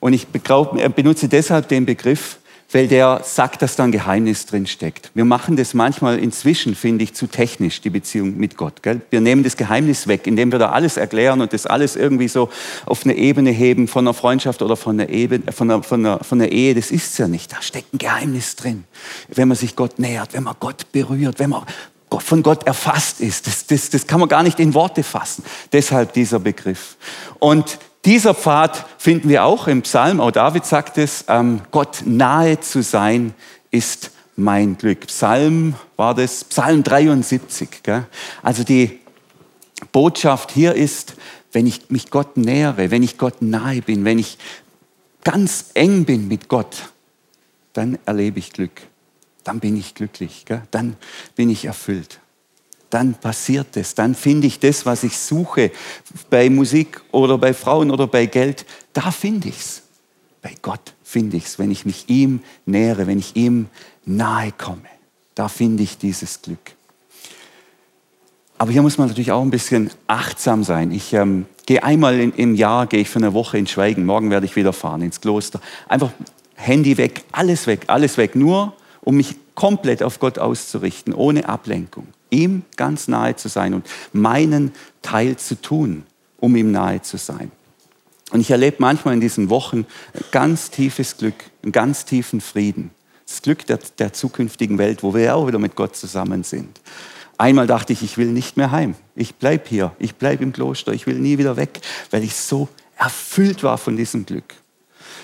[0.01, 2.39] Und ich benutze deshalb den Begriff,
[2.73, 5.11] weil der sagt, dass da ein Geheimnis drin steckt.
[5.13, 8.81] Wir machen das manchmal inzwischen, finde ich, zu technisch, die Beziehung mit Gott.
[8.81, 9.01] Gell?
[9.09, 12.49] Wir nehmen das Geheimnis weg, indem wir da alles erklären und das alles irgendwie so
[12.85, 16.23] auf eine Ebene heben von einer Freundschaft oder von einer, Ebene, von einer, von einer,
[16.23, 16.73] von einer Ehe.
[16.73, 17.51] Das ist es ja nicht.
[17.51, 18.85] Da steckt ein Geheimnis drin.
[19.27, 21.63] Wenn man sich Gott nähert, wenn man Gott berührt, wenn man
[22.19, 23.47] von Gott erfasst ist.
[23.47, 25.43] Das, das, das kann man gar nicht in Worte fassen.
[25.71, 26.97] Deshalb dieser Begriff.
[27.39, 30.19] Und dieser Pfad finden wir auch im Psalm.
[30.19, 33.33] Auch David sagt es, ähm, Gott nahe zu sein
[33.69, 35.07] ist mein Glück.
[35.07, 37.83] Psalm war das, Psalm 73.
[37.83, 38.07] Gell?
[38.41, 38.99] Also die
[39.91, 41.15] Botschaft hier ist,
[41.51, 44.37] wenn ich mich Gott nähere, wenn ich Gott nahe bin, wenn ich
[45.23, 46.89] ganz eng bin mit Gott,
[47.73, 48.81] dann erlebe ich Glück.
[49.43, 50.45] Dann bin ich glücklich.
[50.45, 50.63] Gell?
[50.71, 50.95] Dann
[51.35, 52.19] bin ich erfüllt
[52.91, 53.95] dann passiert es.
[53.95, 55.71] Dann finde ich das, was ich suche,
[56.29, 59.81] bei Musik oder bei Frauen oder bei Geld, da finde ich es.
[60.41, 63.67] Bei Gott finde ich es, wenn ich mich ihm nähere, wenn ich ihm
[64.05, 64.81] nahe komme.
[65.35, 66.75] Da finde ich dieses Glück.
[68.57, 70.91] Aber hier muss man natürlich auch ein bisschen achtsam sein.
[70.91, 74.05] Ich ähm, gehe einmal in, im Jahr, gehe ich für eine Woche in Schweigen.
[74.05, 75.59] Morgen werde ich wieder fahren ins Kloster.
[75.87, 76.11] Einfach
[76.55, 78.35] Handy weg, alles weg, alles weg.
[78.35, 83.85] Nur um mich komplett auf Gott auszurichten, ohne Ablenkung ihm ganz nahe zu sein und
[84.13, 86.03] meinen Teil zu tun,
[86.39, 87.51] um ihm nahe zu sein.
[88.31, 89.85] Und ich erlebe manchmal in diesen Wochen
[90.31, 92.91] ganz tiefes Glück, einen ganz tiefen Frieden.
[93.27, 96.79] Das Glück der, der zukünftigen Welt, wo wir auch wieder mit Gott zusammen sind.
[97.37, 98.95] Einmal dachte ich, ich will nicht mehr heim.
[99.15, 99.93] Ich bleibe hier.
[99.99, 100.93] Ich bleibe im Kloster.
[100.93, 104.53] Ich will nie wieder weg, weil ich so erfüllt war von diesem Glück.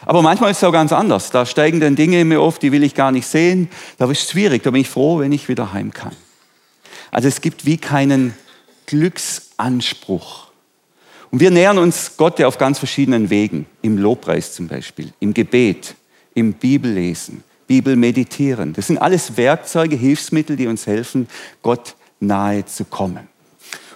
[0.06, 1.32] Aber manchmal ist es auch ganz anders.
[1.32, 3.70] Da steigen dann Dinge in mir auf, die will ich gar nicht sehen.
[3.98, 4.64] Da ist es schwierig.
[4.64, 6.16] Da bin ich froh, wenn ich wieder heim kann.
[7.12, 8.34] Also es gibt wie keinen
[8.86, 10.48] Glücksanspruch.
[11.32, 13.66] Und wir nähern uns Gott ja auf ganz verschiedenen Wegen.
[13.82, 15.96] Im Lobpreis zum Beispiel, im Gebet,
[16.34, 18.74] im Bibellesen, Bibelmeditieren.
[18.74, 21.28] Das sind alles Werkzeuge, Hilfsmittel, die uns helfen,
[21.62, 23.28] Gott nahe zu kommen.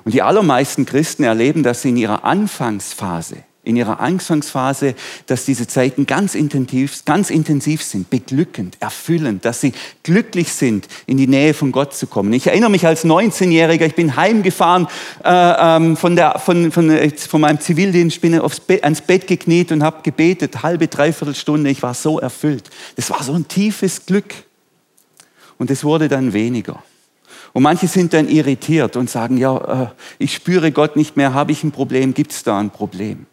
[0.04, 4.96] Und die allermeisten Christen erleben das in ihrer Anfangsphase in ihrer Anfangsphase,
[5.28, 11.18] dass diese Zeiten ganz intensiv, ganz intensiv sind, beglückend, erfüllend, dass sie glücklich sind, in
[11.18, 12.34] die Nähe von Gott zu kommen.
[12.34, 14.88] Ich erinnere mich als 19-Jähriger, ich bin heimgefahren
[15.24, 15.30] äh,
[15.78, 19.72] ähm, von, der, von, von, äh, von meinem Zivildienst, bin aufs Bett, ans Bett gekniet
[19.72, 21.70] und habe gebetet, halbe, dreiviertel Stunde.
[21.70, 22.70] Ich war so erfüllt.
[22.96, 24.34] Das war so ein tiefes Glück.
[25.60, 26.82] Und es wurde dann weniger.
[27.54, 31.52] Und manche sind dann irritiert und sagen, ja, äh, ich spüre Gott nicht mehr, habe
[31.52, 33.28] ich ein Problem, gibt es da ein Problem?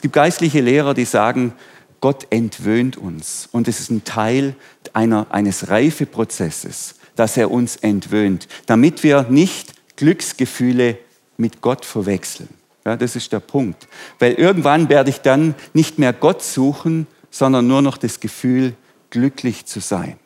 [0.00, 1.52] Es gibt geistliche Lehrer, die sagen,
[2.00, 3.50] Gott entwöhnt uns.
[3.52, 4.56] Und es ist ein Teil
[4.94, 10.96] einer, eines Reifeprozesses, dass er uns entwöhnt, damit wir nicht Glücksgefühle
[11.36, 12.48] mit Gott verwechseln.
[12.86, 13.88] Ja, das ist der Punkt.
[14.18, 18.72] Weil irgendwann werde ich dann nicht mehr Gott suchen, sondern nur noch das Gefühl,
[19.10, 20.18] glücklich zu sein.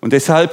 [0.00, 0.52] Und deshalb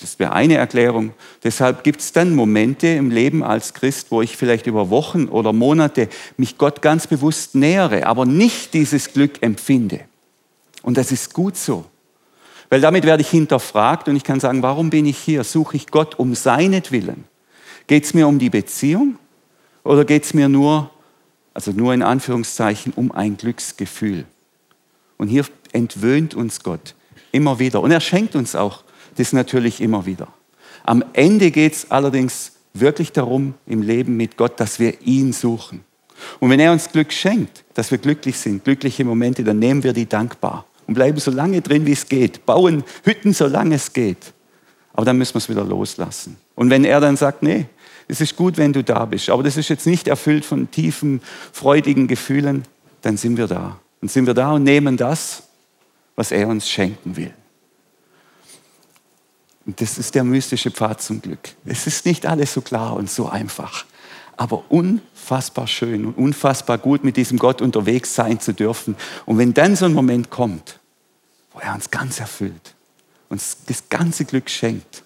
[0.00, 1.12] Das wäre eine Erklärung.
[1.42, 5.52] Deshalb gibt es dann Momente im Leben als Christ, wo ich vielleicht über Wochen oder
[5.52, 10.00] Monate mich Gott ganz bewusst nähere, aber nicht dieses Glück empfinde.
[10.82, 11.84] Und das ist gut so.
[12.70, 15.42] Weil damit werde ich hinterfragt und ich kann sagen, warum bin ich hier?
[15.42, 17.24] Suche ich Gott um seinetwillen?
[17.86, 19.18] Geht es mir um die Beziehung
[19.82, 20.90] oder geht es mir nur,
[21.54, 24.26] also nur in Anführungszeichen, um ein Glücksgefühl?
[25.16, 26.94] Und hier entwöhnt uns Gott
[27.32, 27.80] immer wieder.
[27.80, 28.84] Und er schenkt uns auch
[29.18, 30.28] das natürlich immer wieder.
[30.84, 35.84] Am Ende geht es allerdings wirklich darum im Leben mit Gott, dass wir ihn suchen.
[36.40, 39.92] Und wenn er uns Glück schenkt, dass wir glücklich sind, glückliche Momente, dann nehmen wir
[39.92, 42.44] die dankbar und bleiben so lange drin, wie es geht.
[42.46, 44.32] Bauen Hütten, solange es geht.
[44.94, 46.36] Aber dann müssen wir es wieder loslassen.
[46.54, 47.66] Und wenn er dann sagt, nee,
[48.08, 51.20] es ist gut, wenn du da bist, aber das ist jetzt nicht erfüllt von tiefen,
[51.52, 52.64] freudigen Gefühlen,
[53.02, 53.78] dann sind wir da.
[54.00, 55.42] Und sind wir da und nehmen das,
[56.16, 57.32] was er uns schenken will.
[59.68, 61.50] Und das ist der mystische Pfad zum Glück.
[61.66, 63.84] Es ist nicht alles so klar und so einfach,
[64.38, 68.96] aber unfassbar schön und unfassbar gut, mit diesem Gott unterwegs sein zu dürfen.
[69.26, 70.80] Und wenn dann so ein Moment kommt,
[71.52, 72.74] wo er uns ganz erfüllt,
[73.28, 75.02] uns das ganze Glück schenkt,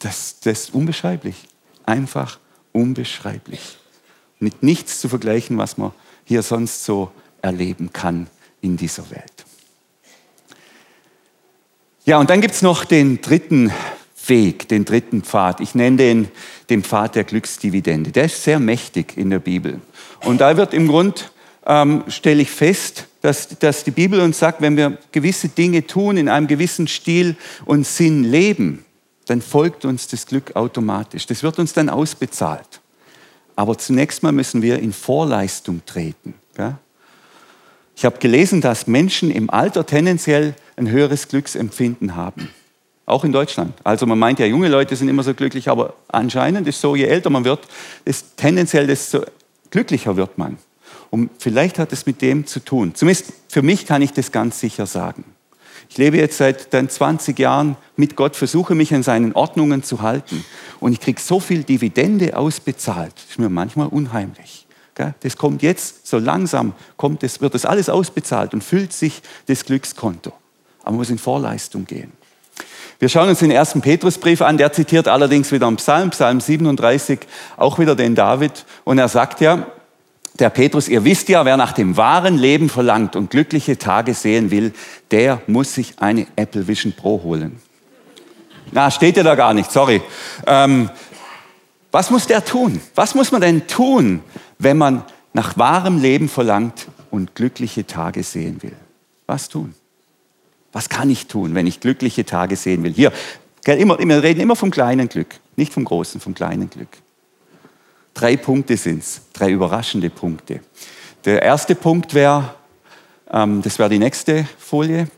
[0.00, 1.36] das, das ist unbeschreiblich.
[1.86, 2.40] Einfach
[2.72, 3.78] unbeschreiblich.
[4.40, 5.92] Mit nichts zu vergleichen, was man
[6.24, 7.12] hier sonst so
[7.42, 8.26] erleben kann
[8.60, 9.37] in dieser Welt.
[12.08, 13.70] Ja, und dann gibt es noch den dritten
[14.28, 15.60] Weg, den dritten Pfad.
[15.60, 16.28] Ich nenne den
[16.70, 18.12] den Pfad der Glücksdividende.
[18.12, 19.78] Der ist sehr mächtig in der Bibel.
[20.24, 21.30] Und da wird im Grund,
[21.66, 26.16] ähm, stelle ich fest, dass, dass die Bibel uns sagt, wenn wir gewisse Dinge tun,
[26.16, 27.36] in einem gewissen Stil
[27.66, 28.86] und Sinn leben,
[29.26, 31.26] dann folgt uns das Glück automatisch.
[31.26, 32.80] Das wird uns dann ausbezahlt.
[33.54, 36.32] Aber zunächst mal müssen wir in Vorleistung treten.
[36.56, 36.78] Ja?
[37.96, 42.48] Ich habe gelesen, dass Menschen im Alter tendenziell ein höheres Glücksempfinden haben.
[43.06, 43.74] Auch in Deutschland.
[43.84, 47.04] Also man meint ja, junge Leute sind immer so glücklich, aber anscheinend ist so, je
[47.04, 47.60] älter man wird,
[48.04, 49.24] ist tendenziell desto
[49.70, 50.58] glücklicher wird man.
[51.10, 52.94] Und vielleicht hat es mit dem zu tun.
[52.94, 55.24] Zumindest für mich kann ich das ganz sicher sagen.
[55.88, 60.02] Ich lebe jetzt seit dann 20 Jahren mit Gott, versuche mich in seinen Ordnungen zu
[60.02, 60.44] halten.
[60.80, 63.14] Und ich kriege so viel Dividende ausbezahlt.
[63.16, 64.66] Das ist mir manchmal unheimlich.
[65.20, 69.64] Das kommt jetzt, so langsam kommt es, wird das alles ausbezahlt und füllt sich das
[69.64, 70.32] Glückskonto.
[70.88, 72.14] Aber man muss in Vorleistung gehen.
[72.98, 77.18] Wir schauen uns den ersten Petrusbrief an, der zitiert allerdings wieder einen Psalm, Psalm 37,
[77.58, 78.64] auch wieder den David.
[78.84, 79.66] Und er sagt ja,
[80.38, 84.50] der Petrus, ihr wisst ja, wer nach dem wahren Leben verlangt und glückliche Tage sehen
[84.50, 84.72] will,
[85.10, 87.60] der muss sich eine Apple Vision Pro holen.
[88.72, 90.00] Na, steht ja da gar nicht, sorry.
[90.46, 90.88] Ähm,
[91.92, 92.80] was muss der tun?
[92.94, 94.22] Was muss man denn tun,
[94.58, 98.76] wenn man nach wahrem Leben verlangt und glückliche Tage sehen will.
[99.26, 99.74] Was tun?
[100.78, 102.92] Was kann ich tun, wenn ich glückliche Tage sehen will?
[102.92, 103.10] Hier,
[103.66, 106.98] immer, wir reden immer vom kleinen Glück, nicht vom großen, vom kleinen Glück.
[108.14, 110.60] Drei Punkte sind es, drei überraschende Punkte.
[111.24, 112.54] Der erste Punkt wäre,
[113.28, 115.08] ähm, das wäre die nächste Folie,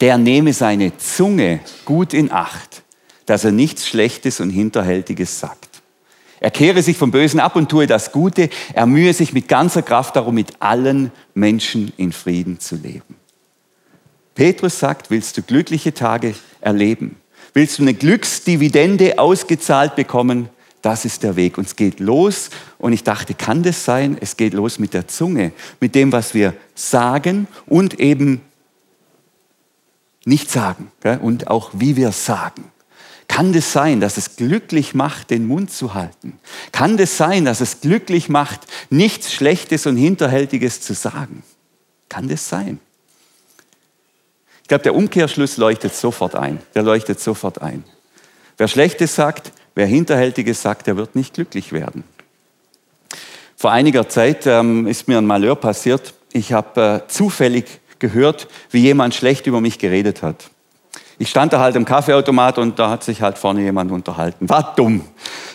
[0.00, 2.84] der nehme seine Zunge gut in Acht,
[3.26, 5.82] dass er nichts Schlechtes und Hinterhältiges sagt.
[6.38, 8.48] Er kehre sich vom Bösen ab und tue das Gute.
[8.74, 13.16] Er mühe sich mit ganzer Kraft darum, mit allen Menschen in Frieden zu leben.
[14.34, 17.16] Petrus sagt, willst du glückliche Tage erleben?
[17.54, 20.48] Willst du eine Glücksdividende ausgezahlt bekommen?
[20.80, 21.58] Das ist der Weg.
[21.58, 22.50] Und es geht los.
[22.78, 24.16] Und ich dachte, kann das sein?
[24.20, 28.40] Es geht los mit der Zunge, mit dem, was wir sagen und eben
[30.24, 32.64] nicht sagen und auch wie wir sagen.
[33.28, 36.38] Kann das sein, dass es glücklich macht, den Mund zu halten?
[36.70, 38.60] Kann das sein, dass es glücklich macht,
[38.90, 41.42] nichts Schlechtes und Hinterhältiges zu sagen?
[42.08, 42.78] Kann das sein?
[44.62, 46.60] Ich glaube, der Umkehrschluss leuchtet sofort ein.
[46.74, 47.84] Der leuchtet sofort ein.
[48.56, 52.04] Wer Schlechtes sagt, wer Hinterhältiges sagt, der wird nicht glücklich werden.
[53.56, 56.14] Vor einiger Zeit ähm, ist mir ein Malheur passiert.
[56.32, 60.50] Ich habe äh, zufällig gehört, wie jemand schlecht über mich geredet hat.
[61.18, 64.48] Ich stand da halt im Kaffeeautomat und da hat sich halt vorne jemand unterhalten.
[64.48, 65.02] War dumm.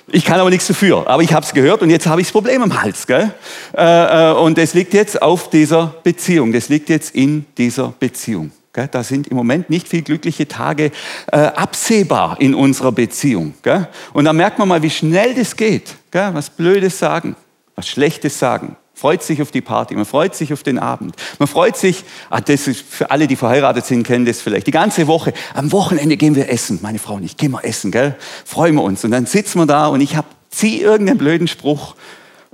[0.07, 1.05] Ich kann aber nichts dafür.
[1.07, 3.05] Aber ich habe es gehört und jetzt habe ich das Problem im Hals.
[3.05, 3.33] Gell?
[3.75, 6.53] Äh, äh, und es liegt jetzt auf dieser Beziehung.
[6.53, 8.51] Das liegt jetzt in dieser Beziehung.
[8.85, 10.91] Da sind im Moment nicht viel glückliche Tage
[11.31, 13.55] äh, absehbar in unserer Beziehung.
[13.63, 13.87] Gell?
[14.13, 15.95] Und da merkt man mal, wie schnell das geht.
[16.11, 16.29] Gell?
[16.33, 17.35] Was Blödes sagen,
[17.75, 21.15] was Schlechtes sagen freut sich auf die Party, man freut sich auf den Abend.
[21.37, 24.71] Man freut sich, ah, das ist für alle, die verheiratet sind, kennen das vielleicht, die
[24.71, 25.33] ganze Woche.
[25.53, 28.15] Am Wochenende gehen wir essen, meine Frau und ich, gehen wir essen, gell?
[28.43, 29.05] Freuen wir uns.
[29.05, 31.95] Und dann sitzen wir da und ich habe, zieh irgendeinen blöden Spruch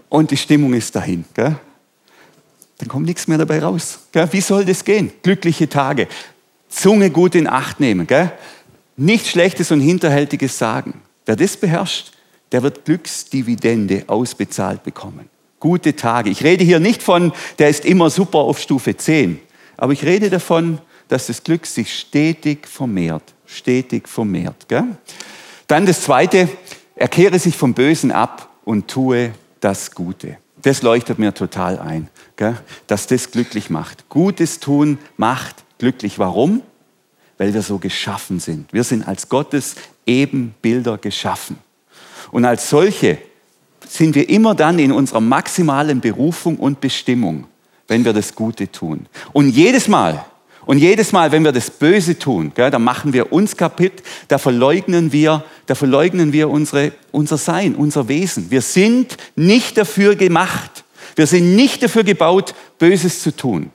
[0.09, 1.55] und die Stimmung ist dahin, gell?
[2.78, 3.99] Dann kommt nichts mehr dabei raus.
[4.11, 4.28] Gell?
[4.32, 5.11] Wie soll das gehen?
[5.21, 6.07] Glückliche Tage.
[6.69, 8.32] Zunge gut in Acht nehmen, gell?
[8.97, 11.01] nichts Schlechtes und Hinterhältiges sagen.
[11.26, 12.11] Wer das beherrscht,
[12.51, 15.30] der wird Glücksdividende ausbezahlt bekommen.
[15.59, 16.30] Gute Tage.
[16.30, 19.39] Ich rede hier nicht von, der ist immer super auf Stufe 10,
[19.78, 23.24] aber ich rede davon, dass das Glück sich stetig vermehrt.
[23.45, 24.67] Stetig vermehrt.
[24.67, 24.84] Gell?
[25.67, 26.49] Dann das Zweite,
[26.95, 30.38] er kehre sich vom Bösen ab und tue das Gute.
[30.64, 32.57] Das leuchtet mir total ein, gell?
[32.88, 34.09] dass das glücklich macht.
[34.09, 36.20] Gutes tun macht glücklich.
[36.20, 36.61] Warum?
[37.38, 38.72] Weil wir so geschaffen sind.
[38.72, 41.57] Wir sind als Gottes Ebenbilder geschaffen.
[42.32, 43.18] Und als solche
[43.88, 47.45] sind wir immer dann in unserer maximalen Berufung und Bestimmung,
[47.88, 49.07] wenn wir das Gute tun.
[49.34, 50.26] Und jedes Mal,
[50.66, 54.38] und jedes Mal, wenn wir das Böse tun, gell, da machen wir uns kaputt, da
[54.38, 58.49] verleugnen wir, da verleugnen wir unsere, unser Sein, unser Wesen.
[58.49, 60.84] Wir sind nicht dafür gemacht.
[61.16, 63.72] Wir sind nicht dafür gebaut, Böses zu tun.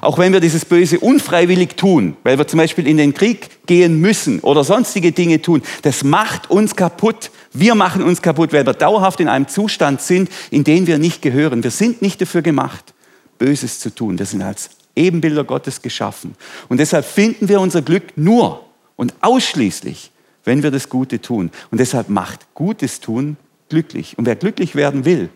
[0.00, 4.00] Auch wenn wir dieses Böse unfreiwillig tun, weil wir zum Beispiel in den Krieg gehen
[4.00, 7.30] müssen oder sonstige Dinge tun, das macht uns kaputt.
[7.52, 11.20] Wir machen uns kaputt, weil wir dauerhaft in einem Zustand sind, in den wir nicht
[11.20, 11.64] gehören.
[11.64, 12.94] Wir sind nicht dafür gemacht,
[13.38, 14.18] Böses zu tun.
[14.18, 16.34] Wir sind als Ebenbilder Gottes geschaffen.
[16.68, 18.64] Und deshalb finden wir unser Glück nur
[18.96, 20.10] und ausschließlich,
[20.44, 21.50] wenn wir das Gute tun.
[21.70, 23.36] Und deshalb macht Gutes tun
[23.68, 24.16] glücklich.
[24.18, 25.30] Und wer glücklich werden will,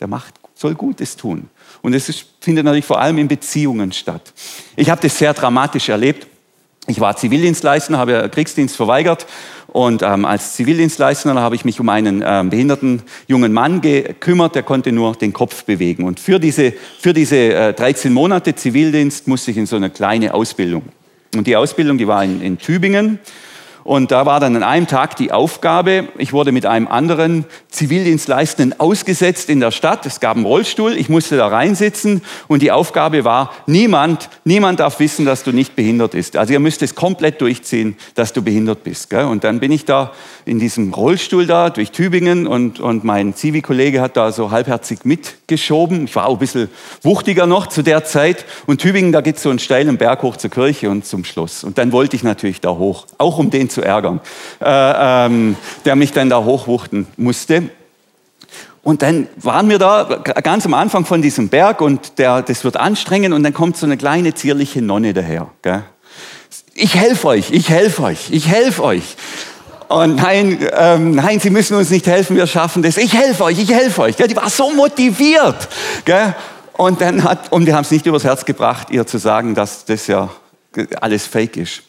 [0.00, 1.48] der macht, soll Gutes tun.
[1.80, 4.32] Und es findet natürlich vor allem in Beziehungen statt.
[4.76, 6.26] Ich habe das sehr dramatisch erlebt.
[6.86, 9.26] Ich war Zivildienstleister, habe Kriegsdienst verweigert
[9.72, 14.64] und ähm, als Zivildienstleister habe ich mich um einen ähm, behinderten jungen Mann gekümmert, der
[14.64, 16.04] konnte nur den Kopf bewegen.
[16.04, 20.34] Und für diese, für diese äh, 13 Monate Zivildienst musste ich in so eine kleine
[20.34, 20.82] Ausbildung.
[21.34, 23.18] Und die Ausbildung, die war in, in Tübingen.
[23.84, 28.78] Und da war dann an einem Tag die Aufgabe, ich wurde mit einem anderen Zivildienstleistenden
[28.78, 30.06] ausgesetzt in der Stadt.
[30.06, 35.00] Es gab einen Rollstuhl, ich musste da reinsitzen und die Aufgabe war, niemand, niemand darf
[35.00, 36.36] wissen, dass du nicht behindert bist.
[36.36, 39.10] Also ihr müsst es komplett durchziehen, dass du behindert bist.
[39.10, 39.24] Gell?
[39.24, 40.12] Und dann bin ich da
[40.44, 46.04] in diesem Rollstuhl da durch Tübingen und, und mein Zivi-Kollege hat da so halbherzig mitgeschoben.
[46.04, 46.68] Ich war auch ein bisschen
[47.02, 48.44] wuchtiger noch zu der Zeit.
[48.66, 51.64] Und Tübingen, da geht so einen steilen Berg hoch zur Kirche und zum Schluss.
[51.64, 54.20] Und dann wollte ich natürlich da hoch, auch um den zu ärgern,
[54.60, 57.70] äh, ähm, der mich dann da hochwuchten musste.
[58.82, 60.04] Und dann waren wir da
[60.42, 63.86] ganz am Anfang von diesem Berg und der, das wird anstrengend und dann kommt so
[63.86, 65.48] eine kleine zierliche Nonne daher.
[65.62, 65.84] Gell?
[66.74, 69.16] Ich helfe euch, ich helfe euch, ich helfe euch.
[69.88, 72.96] Und nein, ähm, nein, Sie müssen uns nicht helfen, wir schaffen das.
[72.96, 74.16] Ich helfe euch, ich helfe euch.
[74.16, 74.26] Gell?
[74.26, 75.68] Die war so motiviert.
[76.04, 76.34] Gell?
[76.72, 79.84] Und dann hat, und wir haben es nicht übers Herz gebracht, ihr zu sagen, dass
[79.84, 80.30] das ja
[81.00, 81.82] alles fake ist.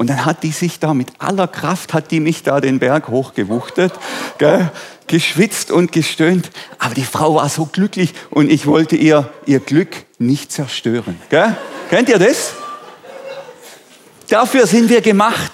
[0.00, 3.08] Und dann hat die sich da mit aller Kraft, hat die mich da den Berg
[3.08, 3.92] hochgewuchtet,
[4.38, 4.70] gell,
[5.08, 6.48] geschwitzt und gestöhnt.
[6.78, 11.20] Aber die Frau war so glücklich und ich wollte ihr ihr Glück nicht zerstören.
[11.28, 11.54] Gell?
[11.90, 12.54] Kennt ihr das?
[14.30, 15.52] Dafür sind wir gemacht.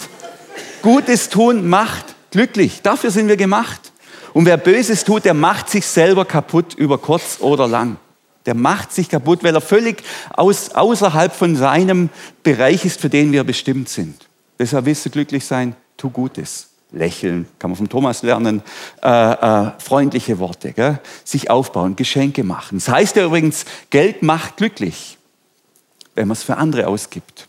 [0.80, 2.82] Gutes tun macht glücklich.
[2.82, 3.90] Dafür sind wir gemacht.
[4.32, 7.96] Und wer Böses tut, der macht sich selber kaputt über kurz oder lang.
[8.44, 12.10] Der macht sich kaputt, weil er völlig aus, außerhalb von seinem
[12.44, 14.25] Bereich ist, für den wir bestimmt sind.
[14.58, 16.70] Deshalb willst du glücklich sein, tu Gutes.
[16.92, 18.62] Lächeln, kann man von Thomas lernen,
[19.02, 21.00] äh, äh, freundliche Worte, gell?
[21.24, 22.78] sich aufbauen, Geschenke machen.
[22.78, 25.18] Das heißt ja übrigens, Geld macht glücklich,
[26.14, 27.48] wenn man es für andere ausgibt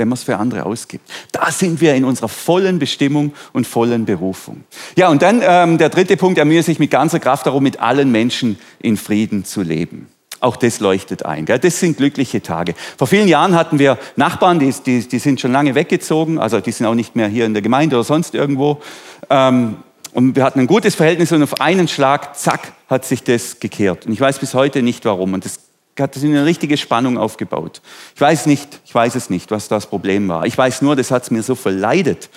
[0.00, 1.08] wenn man es für andere ausgibt.
[1.30, 4.64] Da sind wir in unserer vollen Bestimmung und vollen Berufung.
[4.96, 7.80] Ja, und dann ähm, der dritte Punkt, er mühe sich mit ganzer Kraft darum, mit
[7.80, 10.08] allen Menschen in Frieden zu leben.
[10.40, 11.44] Auch das leuchtet ein.
[11.44, 11.58] Gell?
[11.58, 12.74] Das sind glückliche Tage.
[12.96, 16.72] Vor vielen Jahren hatten wir Nachbarn, die, die, die, sind schon lange weggezogen, also die
[16.72, 18.80] sind auch nicht mehr hier in der Gemeinde oder sonst irgendwo.
[19.28, 19.76] Ähm,
[20.12, 24.06] und wir hatten ein gutes Verhältnis und auf einen Schlag, zack, hat sich das gekehrt.
[24.06, 25.34] Und ich weiß bis heute nicht warum.
[25.34, 25.60] Und das
[25.98, 27.82] hat eine richtige Spannung aufgebaut.
[28.14, 30.46] Ich weiß nicht, ich weiß es nicht, was das Problem war.
[30.46, 32.30] Ich weiß nur, das hat es mir so verleidet,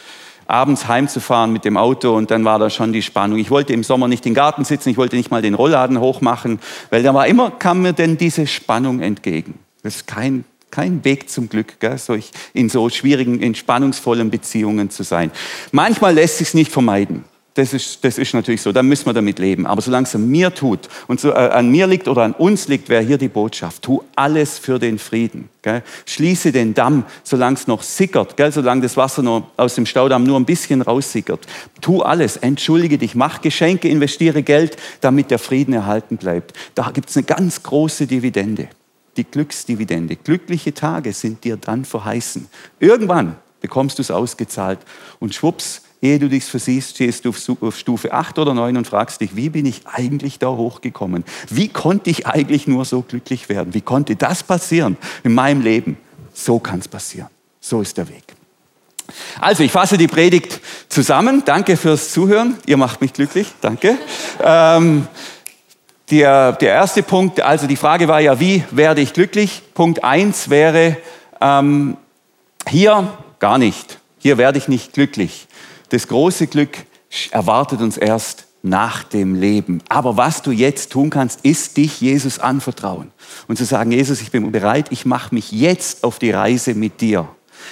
[0.53, 3.39] abends heimzufahren mit dem Auto und dann war da schon die Spannung.
[3.39, 6.59] Ich wollte im Sommer nicht im Garten sitzen, ich wollte nicht mal den Rollladen hochmachen,
[6.91, 9.55] weil da war immer, kam mir denn diese Spannung entgegen.
[9.81, 11.97] Das ist kein, kein Weg zum Glück, gell?
[11.97, 12.15] So
[12.53, 15.31] in so schwierigen, in spannungsvollen Beziehungen zu sein.
[15.71, 17.25] Manchmal lässt sich nicht vermeiden.
[17.55, 19.67] Das ist, das ist natürlich so, dann müssen wir damit leben.
[19.67, 22.67] Aber solange es an mir tut und so, äh, an mir liegt oder an uns
[22.67, 23.83] liegt, wäre hier die Botschaft.
[23.83, 25.49] Tu alles für den Frieden.
[25.61, 25.83] Gell?
[26.07, 28.51] Schließe den Damm, solange es noch sickert, gell?
[28.51, 31.45] solange das Wasser noch aus dem Staudamm nur ein bisschen raussickert.
[31.79, 36.53] Tu alles, entschuldige dich, mach Geschenke, investiere Geld, damit der Frieden erhalten bleibt.
[36.73, 38.67] Da gibt es eine ganz große Dividende,
[39.15, 40.15] die Glücksdividende.
[40.15, 42.47] Glückliche Tage sind dir dann verheißen.
[42.79, 44.79] Irgendwann bekommst du es ausgezahlt
[45.19, 49.21] und schwupps, Ehe du dich versiehst, stehst du auf Stufe 8 oder 9 und fragst
[49.21, 51.23] dich, wie bin ich eigentlich da hochgekommen?
[51.49, 53.73] Wie konnte ich eigentlich nur so glücklich werden?
[53.73, 55.95] Wie konnte das passieren in meinem Leben?
[56.33, 57.29] So kann es passieren.
[57.61, 58.23] So ist der Weg.
[59.39, 61.43] Also, ich fasse die Predigt zusammen.
[61.45, 62.57] Danke fürs Zuhören.
[62.65, 63.47] Ihr macht mich glücklich.
[63.61, 63.97] Danke.
[64.43, 65.07] Ähm,
[66.11, 69.61] der, der erste Punkt, also die Frage war ja, wie werde ich glücklich?
[69.73, 70.97] Punkt eins wäre,
[71.39, 71.95] ähm,
[72.67, 73.99] hier gar nicht.
[74.19, 75.47] Hier werde ich nicht glücklich.
[75.89, 76.85] Das große Glück
[77.31, 79.81] erwartet uns erst nach dem Leben.
[79.89, 83.11] Aber was du jetzt tun kannst, ist dich Jesus anvertrauen
[83.47, 87.01] und zu sagen, Jesus, ich bin bereit, ich mache mich jetzt auf die Reise mit
[87.01, 87.27] dir,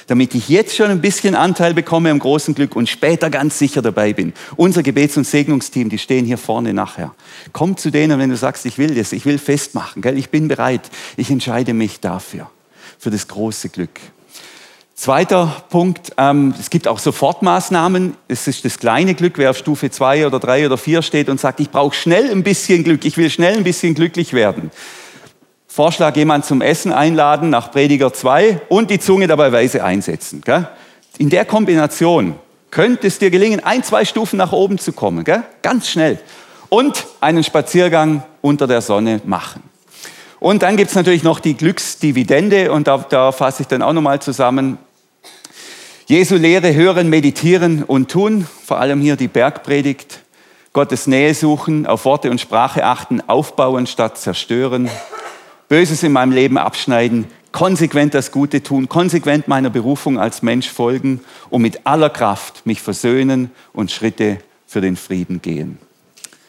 [0.07, 3.81] damit ich jetzt schon ein bisschen Anteil bekomme am großen Glück und später ganz sicher
[3.81, 4.33] dabei bin.
[4.57, 7.15] Unser Gebets- und Segnungsteam, die stehen hier vorne nachher.
[7.53, 10.17] Komm zu denen, wenn du sagst, ich will das, ich will festmachen, gell?
[10.17, 12.51] ich bin bereit, ich entscheide mich dafür,
[12.99, 13.99] für das große Glück.
[15.01, 18.13] Zweiter Punkt, ähm, es gibt auch Sofortmaßnahmen.
[18.27, 21.39] Es ist das kleine Glück, wer auf Stufe 2 oder 3 oder 4 steht und
[21.39, 24.69] sagt, ich brauche schnell ein bisschen Glück, ich will schnell ein bisschen glücklich werden.
[25.65, 30.43] Vorschlag, jemand zum Essen einladen nach Prediger 2 und die Zunge dabei weise einsetzen.
[30.45, 30.67] Gell?
[31.17, 32.35] In der Kombination
[32.69, 35.41] könnte es dir gelingen, ein, zwei Stufen nach oben zu kommen, gell?
[35.63, 36.19] ganz schnell.
[36.69, 39.63] Und einen Spaziergang unter der Sonne machen.
[40.39, 43.93] Und dann gibt es natürlich noch die Glücksdividende und da, da fasse ich dann auch
[43.93, 44.77] nochmal zusammen.
[46.11, 50.19] Jesu Lehre hören, meditieren und tun, vor allem hier die Bergpredigt,
[50.73, 54.89] Gottes Nähe suchen, auf Worte und Sprache achten, aufbauen statt zerstören,
[55.69, 61.21] Böses in meinem Leben abschneiden, konsequent das Gute tun, konsequent meiner Berufung als Mensch folgen
[61.49, 65.77] und mit aller Kraft mich versöhnen und Schritte für den Frieden gehen.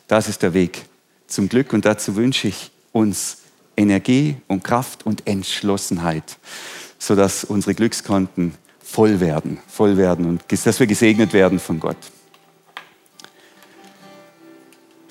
[0.08, 0.86] Das ist der Weg
[1.28, 3.42] zum Glück und dazu wünsche ich uns
[3.76, 6.36] Energie und Kraft und Entschlossenheit,
[6.98, 8.54] sodass unsere Glückskonten
[8.92, 11.96] voll werden, voll werden und dass wir gesegnet werden von Gott.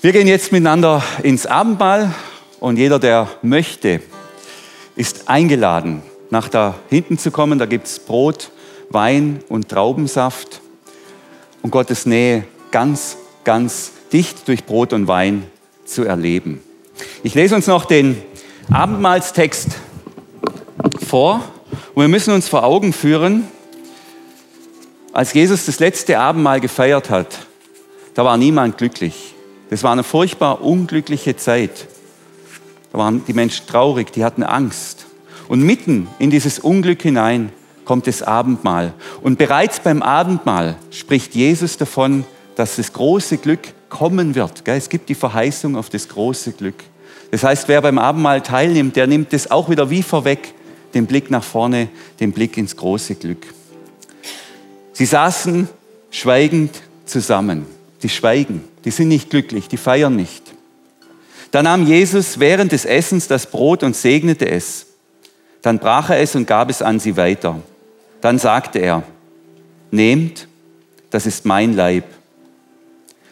[0.00, 2.14] Wir gehen jetzt miteinander ins Abendmahl
[2.60, 4.00] und jeder, der möchte,
[4.94, 7.58] ist eingeladen, nach da hinten zu kommen.
[7.58, 8.52] Da gibt es Brot,
[8.90, 10.60] Wein und Traubensaft
[11.62, 15.42] und Gottes Nähe ganz, ganz dicht durch Brot und Wein
[15.84, 16.60] zu erleben.
[17.24, 18.22] Ich lese uns noch den
[18.70, 19.70] Abendmahlstext
[21.04, 21.42] vor
[21.94, 23.48] und wir müssen uns vor Augen führen,
[25.12, 27.46] als Jesus das letzte Abendmahl gefeiert hat,
[28.14, 29.34] da war niemand glücklich.
[29.70, 31.86] Das war eine furchtbar unglückliche Zeit.
[32.92, 35.06] Da waren die Menschen traurig, die hatten Angst.
[35.48, 37.52] Und mitten in dieses Unglück hinein
[37.84, 38.94] kommt das Abendmahl.
[39.22, 44.66] Und bereits beim Abendmahl spricht Jesus davon, dass das große Glück kommen wird.
[44.66, 46.82] Es gibt die Verheißung auf das große Glück.
[47.30, 50.54] Das heißt, wer beim Abendmahl teilnimmt, der nimmt es auch wieder wie vorweg,
[50.94, 51.88] den Blick nach vorne,
[52.20, 53.46] den Blick ins große Glück.
[54.92, 55.68] Sie saßen
[56.10, 57.66] schweigend zusammen.
[58.02, 60.42] Die schweigen, die sind nicht glücklich, die feiern nicht.
[61.52, 64.86] Da nahm Jesus während des Essens das Brot und segnete es.
[65.60, 67.60] Dann brach er es und gab es an sie weiter.
[68.20, 69.02] Dann sagte er,
[69.90, 70.48] nehmt,
[71.10, 72.04] das ist mein Leib.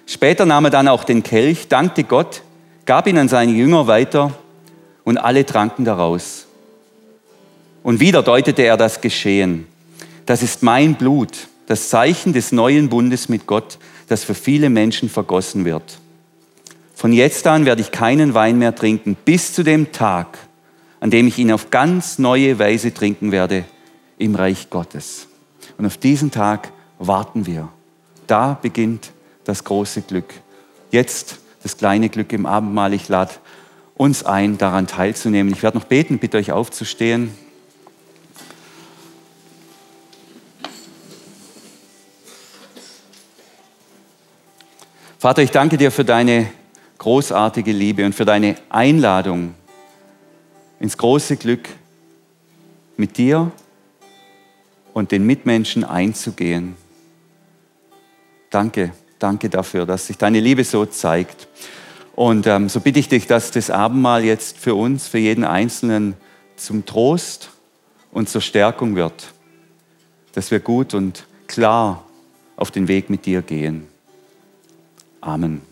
[0.06, 2.42] Später nahm er dann auch den Kelch, dankte Gott,
[2.84, 4.32] gab ihn an seine Jünger weiter
[5.04, 6.46] und alle tranken daraus.
[7.82, 9.66] Und wieder deutete er das Geschehen.
[10.26, 15.08] Das ist mein Blut, das Zeichen des neuen Bundes mit Gott, das für viele Menschen
[15.08, 16.00] vergossen wird.
[16.96, 20.36] Von jetzt an werde ich keinen Wein mehr trinken, bis zu dem Tag,
[20.98, 23.64] an dem ich ihn auf ganz neue Weise trinken werde
[24.18, 25.28] im Reich Gottes.
[25.78, 27.68] Und auf diesen Tag warten wir.
[28.26, 29.12] Da beginnt
[29.44, 30.34] das große Glück.
[30.90, 32.94] Jetzt das kleine Glück im Abendmahl.
[32.94, 33.34] Ich lade
[33.94, 35.52] uns ein, daran teilzunehmen.
[35.52, 37.32] Ich werde noch beten, bitte euch aufzustehen.
[45.20, 46.50] Vater, ich danke dir für deine
[46.96, 49.54] großartige Liebe und für deine Einladung
[50.78, 51.68] ins große Glück
[52.96, 53.52] mit dir
[54.94, 56.74] und den Mitmenschen einzugehen.
[58.48, 61.48] Danke, danke dafür, dass sich deine Liebe so zeigt.
[62.16, 66.14] Und ähm, so bitte ich dich, dass das Abendmahl jetzt für uns, für jeden Einzelnen
[66.56, 67.50] zum Trost
[68.10, 69.34] und zur Stärkung wird,
[70.32, 72.06] dass wir gut und klar
[72.56, 73.89] auf den Weg mit dir gehen.
[75.22, 75.69] Amen.